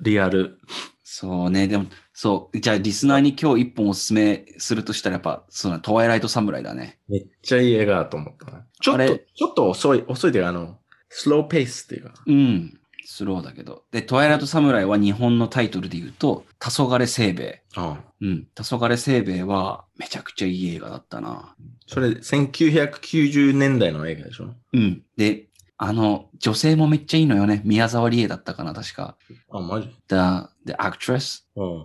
[0.00, 0.58] リアル。
[1.02, 1.68] そうね。
[1.68, 2.58] でも、そう。
[2.58, 6.98] じゃあリスナーに今日一本おすすめするとしたらやっぱ、そのトワイライトサムライだね。
[7.08, 8.66] めっちゃいい映画だと思ったな。
[8.80, 12.14] ちょっと、あれちょっと遅い、遅いっていうか、あの、スローペースっていうか。
[12.26, 12.80] うん。
[13.06, 13.84] スローだけど。
[13.92, 18.24] で、トワイライトサムライは日本のタイトルで言うと、黄昏せいべあい。
[18.24, 18.48] うん。
[18.54, 21.54] 黄昏せいべいはめちゃくちゃいい映画だったな。
[21.86, 24.54] それ、1990年代の映画でしょ？
[24.72, 25.02] うん。
[25.18, 25.48] で、
[25.86, 27.60] あの、女性もめっちゃいいのよね。
[27.66, 29.18] 宮沢りえだったかな、確か。
[29.50, 30.16] あ、マジ？The,
[30.64, 31.42] the actress?
[31.56, 31.84] うん。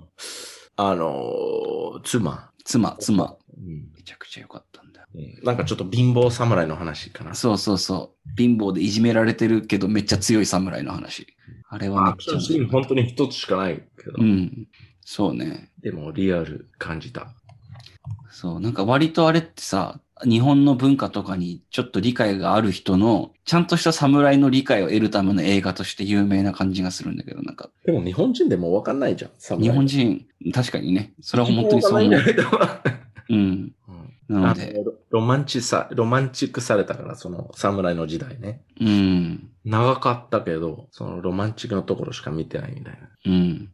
[0.77, 2.49] あのー、妻。
[2.63, 3.35] 妻、妻。
[3.57, 5.07] うんめちゃくちゃ良かったんだよ。
[5.13, 7.33] うんなんかちょっと貧乏侍の話かな。
[7.35, 8.29] そうそうそう。
[8.37, 11.27] 貧乏でいじめられてるけど、めっちゃ強い侍の話。
[11.67, 14.67] あれはめっちゃアクションシーン本当に一つしかないけど、うん。
[15.01, 15.71] そうね。
[15.81, 17.35] でもリアル感じた。
[18.39, 18.59] そう。
[18.61, 29.31] なんか割とあれってさ、日本の文化とかにちょっと理解がある人の、ちゃんとした侍の理解を得るための映画として有名な感じがするんだけど、なんか、でも日本人でもわかんないじゃん。
[29.37, 32.23] 侍日本人、確かにね、それは本当にそう思う。
[33.29, 33.37] うん。
[33.37, 33.73] うん
[34.29, 38.61] なので、ロマンチさ、ロマンチックされたから、その侍の時代ね。
[38.79, 39.49] うん。
[39.65, 43.09] 長かったけど、そのロマンチックのところしか見てないみたいな。
[43.25, 43.69] うん。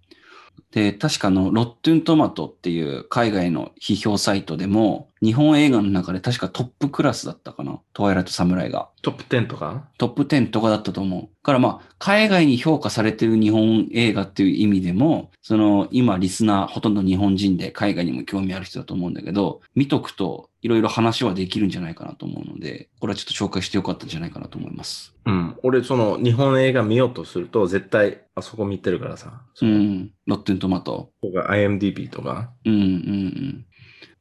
[0.76, 7.80] で、確かの、ロットゥントマトっていう海外の批評サイトでも、日本映画の中で確かトップクラスだったかな。
[7.93, 8.89] トワイライトサムライが。
[9.01, 9.88] トップ10とか？
[9.97, 11.43] トップ10とかだったと思う。
[11.43, 25.13] からまあ、海外に評価されてる日本映画っていう意味でも、その、今、リスナー、ほとんど日本人で海外にも興味ある人だと思うんだけど、見とくと、いろいろ話はできるんじゃないかなと思うので、これはちょっと紹介してよかったんじゃないかなと思います。
[25.26, 25.55] うん。
[25.61, 29.43] 俺、その、日本映画見ようとすると、絶対、あそこ見てるからさ。
[29.61, 30.11] うん。
[30.26, 31.11] ロッテントマト。
[31.22, 33.66] とか IMDB とか、うんうんうん。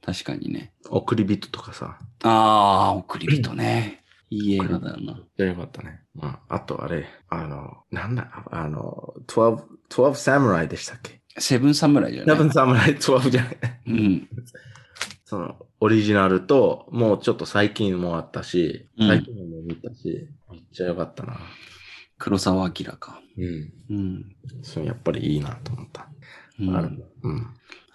[0.05, 0.73] 確かにね。
[0.91, 1.99] 送り人とかさ。
[2.23, 4.05] ああ、送り人ね。
[4.31, 5.13] いい映画だよな。
[5.15, 6.01] いや、よかったね。
[6.15, 11.21] まあ、あとあれ、あの、なんだ、あの、12、12サムライでしたっけ？
[11.39, 13.57] セブンサムライじゃない ?7 サムライ12じゃない。
[13.87, 14.29] うん。
[15.25, 21.39] その、オリジナルと、もうちょっと最近もあったし、うん最近も見たし、めっちゃよかったな。
[22.19, 23.21] 黒沢明か。
[23.37, 23.73] うん。
[23.91, 24.37] うん。
[24.63, 26.09] そう、やっぱりいいなと思った。
[26.61, 27.47] うんあるうん。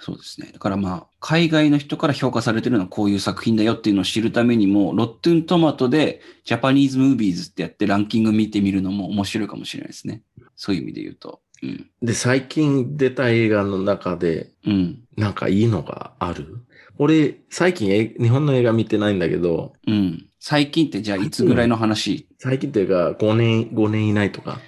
[0.02, 0.52] そうですね。
[0.54, 10.24] だからまあ、海外の人から評価されてるのはこういう作品だよっていうのを知るためにも、ロットゥントマトでジャパニーズムービーズってやってランキング見てみるのも面白いかもしれないですね。
[10.56, 11.42] そういう意味で言うと。
[11.62, 11.90] うん。
[12.02, 15.02] で、最近出た映画の中で、うん。
[15.18, 16.60] なんかいいのがある？
[16.98, 20.28] 俺、最近え日本の映画見てないんだけど、うん。
[20.40, 22.26] 最近ってじゃあいつぐらいの話？
[22.38, 24.62] 最近っていうか5年、5年以内とか。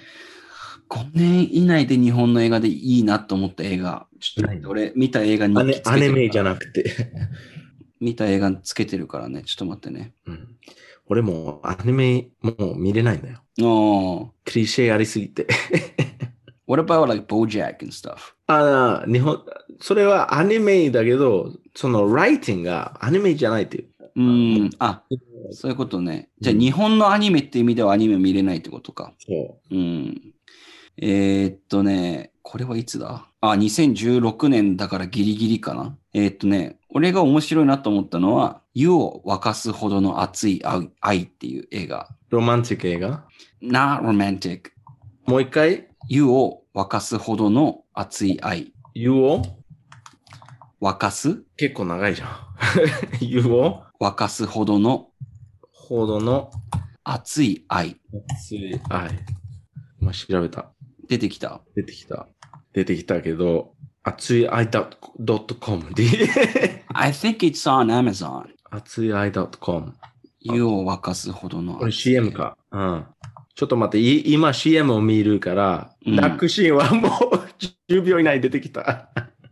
[0.90, 4.06] ?5 年以内で日本の映画でいいなと思った映画。
[4.22, 7.10] ちょっと俺見た映画にアネアニメじゃななくて。
[8.00, 9.42] 見た映画つけてるからね。
[9.44, 10.12] ちょっと待ってね。
[10.26, 10.56] うん、
[11.06, 14.34] 俺もうアニメもう見れないんだよ。
[14.44, 15.46] クリシェありすぎて。
[16.66, 18.34] What about like Bojack and stuff?
[18.46, 19.44] ああ、日本、
[19.80, 23.88] それはアニメだけど、そのライティングがアニメじゃないっていう。
[24.16, 24.70] うん。
[24.78, 25.02] あ、
[25.52, 26.28] そういうことね。
[26.40, 29.14] じゃあ日本のアニメって意味ではアニメ見れないってことか。
[29.18, 30.34] そうん。
[30.98, 33.26] えーっとね、これはいつだ？
[33.40, 35.96] あ、2016年だからギリギリかな？
[36.12, 42.08] えーっとね、俺が面白いなと思ったのは、湯を沸かすほどの熱い愛愛っていう映画。
[42.30, 42.34] う。
[42.36, 43.24] ロマンチック映画
[43.62, 44.70] ？Not romantic.
[45.26, 48.72] もう一回、湯を沸かすほどの熱い愛。
[48.94, 49.42] 湯を？
[50.80, 51.42] 沸かす？
[51.56, 52.28] 結構長いじゃん。
[53.24, 53.82] 湯を？
[54.00, 55.10] 沸かすほどの
[55.72, 56.50] ほどの？
[57.04, 57.96] 熱い愛。
[58.28, 59.10] 熱い愛。
[60.00, 60.72] 今調べた。
[61.12, 61.60] 出てきた。
[61.76, 62.26] 出てきた。
[62.72, 66.04] 出てきたけど、熱い愛 .com で。
[66.94, 68.46] I think it's on Amazon.
[68.70, 69.92] 熱い愛 .com。
[70.40, 72.56] 湯を沸かすほどのこれ CM か。
[72.70, 73.06] うん。
[73.54, 77.10] ちょっと待って、い今 CM を見るから、うん泣くシーンはもう
[77.90, 79.10] 10秒以内出てきた。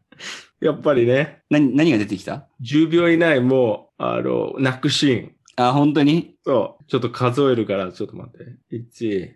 [0.60, 5.32] やっぱりね、何何が出てきた？10秒以内もう、あの、泣くシーン。
[5.56, 6.36] あ、本当に？
[6.42, 6.84] そう。
[6.86, 8.56] ちょっと数えるから、ちょっと待って。
[8.74, 9.32] 1、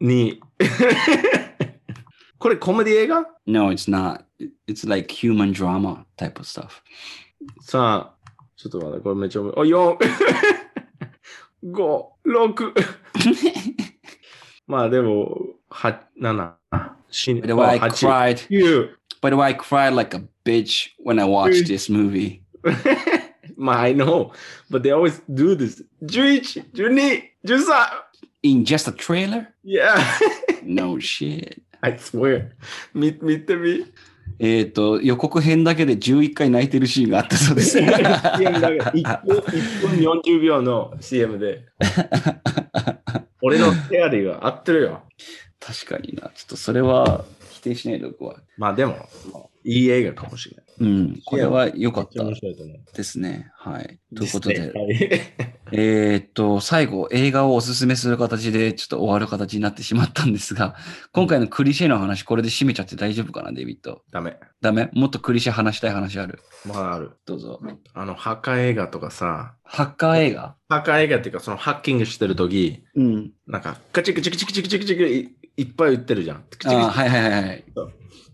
[0.00, 0.38] 2。
[2.38, 4.24] これコメディ映画 No, it's not.
[4.68, 6.82] It's like human drama type of stuff.
[7.60, 9.74] さあ、ちょっと待って、これめっちゃ重い。
[9.74, 12.72] お、4、5、6。
[14.66, 15.36] まあでも、
[15.70, 16.52] は、7、
[17.10, 18.36] 死 By the way, I 8、 cried.
[18.48, 18.90] 9。
[19.22, 22.42] By the way, I cried like a bitch when I watched this movie.
[23.56, 24.32] まあ、I know,
[24.70, 25.84] but they always do this.
[26.02, 28.06] 11、12、13。
[28.43, 29.47] In just a trailer?
[29.63, 30.03] Yeah,
[30.63, 31.61] No shit.
[31.81, 32.49] I swear.
[32.93, 33.85] み、見てみ。
[34.39, 37.77] えっと、予告編だけで11回泣いてるシーンがあったそうです。
[37.77, 41.65] CM だけ1分 ,1 分40秒の CM で。
[43.43, 45.03] 俺のテアリーが合ってるよ。
[45.59, 46.31] 確かにな。
[46.33, 48.37] ちょっとそれは否定しないでおくわ。
[48.57, 49.09] まあでも、
[49.63, 50.65] いい映画かもしれない。
[50.81, 51.21] うん。
[51.25, 52.23] これは良かった。
[52.95, 53.51] ですね。
[53.55, 53.99] はい。
[54.15, 55.21] ということで、で
[55.71, 60.75] えーっと、最後、映画をおすすめする形で、ちょっと終わる形になってしまったんですが、
[61.13, 64.01] 今回のクリシェの話、これで締めちゃって大丈夫かな、デビット。
[64.11, 64.37] ダメ。
[64.59, 64.89] ダメ？
[64.93, 66.39] もっとクリシェ話したい話ある？
[66.65, 67.11] まだある。
[67.25, 67.61] どうぞ。
[67.93, 70.55] あの、ハッカー映画とかさ、ハッカー映画？
[70.67, 73.31] ハッカー映画っていうか、そのハッキングしてるとき、うん。
[73.45, 76.37] なんか、カチクチクチクチクチクチクいいっぱい売ってるじゃん。
[76.65, 77.63] あーはいはいはいはい。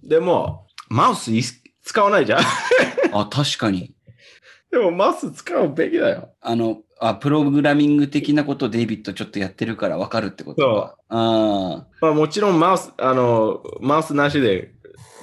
[0.03, 1.41] でも、マウスい
[1.87, 2.39] 使わないじゃん。
[3.13, 3.93] あ、確かに。
[4.71, 6.29] でも、マウス使うべきだよ。
[6.41, 10.97] あの、あ、プログラミング的なことをデイビッドちょっとやってるから分かるってことか。
[11.09, 11.87] ああ。
[12.01, 14.73] まあ、もちろんマウス、あの、マウスなしで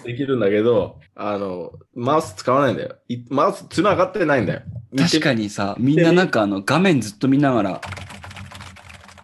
[0.04, 2.96] できるんだけど、あの、マウス使わないんだよ。
[3.08, 4.62] いマウス繋がってないんだよ。
[4.96, 5.42] 確かに。
[5.42, 7.80] にさ、みんななんかあの、画面ずっと見ながら、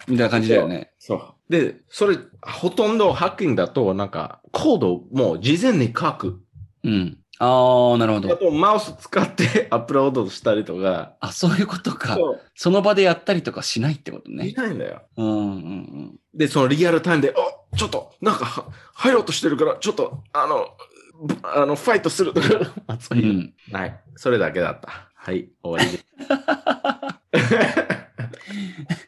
[0.06, 0.92] みたいな感じだよね。
[0.98, 1.34] そう。
[1.50, 6.40] で、それ、ほとんどハッキングだと、なんか、コードもう事前に書く。
[6.84, 7.18] うん。
[7.42, 8.36] ああ、なるほあど。
[8.36, 11.14] と、マウス使って アップロードしたりとか。
[11.20, 12.14] あ、そういうことか。
[12.14, 12.40] そう。
[12.54, 14.52] その場でやったりとかしないってこといね。
[14.52, 15.00] ないんだよ。
[15.16, 16.20] うんうんうん。
[16.34, 17.34] で、そのリアルタイムで、
[17.72, 20.68] おちょっと、なんか、は入ろうとしてるから、ちょっと、あの、
[21.22, 22.48] ぶあの、ファイトするとか、
[22.86, 24.00] まあそういうう、ん、ない。
[24.16, 25.08] それだけだった。
[25.14, 26.06] はい、終わりです。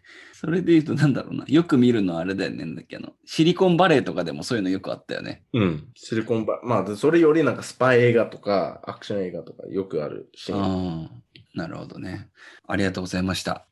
[0.45, 1.45] それで言うとなんだろうな。
[1.47, 2.65] よく見るのはあれだよね。
[2.65, 5.45] なんだっけあの、シリコンバレーとかでもそういうのよくあったよね。
[5.53, 5.87] うん。
[5.95, 10.61] シリコンバまあ、でそれよりなんかスパイ映画とか、アクション映画とかよくあるシーン。
[10.61, 11.11] ああ、
[11.55, 12.29] なるほどね。
[12.67, 13.67] ありがとうございました。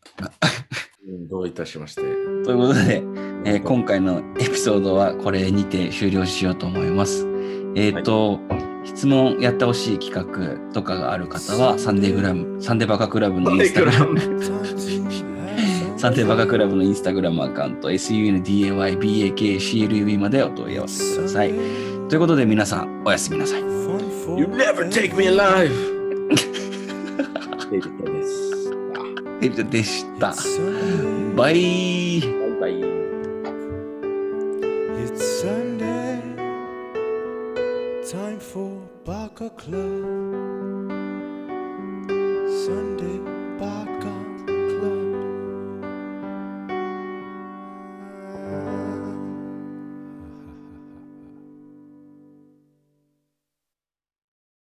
[1.06, 2.02] うんどういたしまして。
[2.02, 3.02] ということで、
[3.44, 7.26] えー今回のエピソードはこれにて終了しようと思います。
[7.74, 8.38] えっ、と、
[8.84, 14.20] 質問やってほしい企画とかがある方は、サンデーグラム、サンデーバカクラブのインスタグラム、
[16.01, 21.51] サンデーバカクラブのインスタグラムアカウント、sundaybakclub までお問い合わせください。
[21.51, 23.61] ということで皆さん、おやすみなさい。
[23.61, 23.66] You
[24.46, 25.68] never take me alive!
[27.70, 28.72] デイビッドです。
[29.42, 30.34] エビトでした。
[31.36, 32.80] バイバイバイ。
[35.05, 36.22] It's Sunday,
[38.11, 38.70] time for
[39.05, 40.79] Baka Club.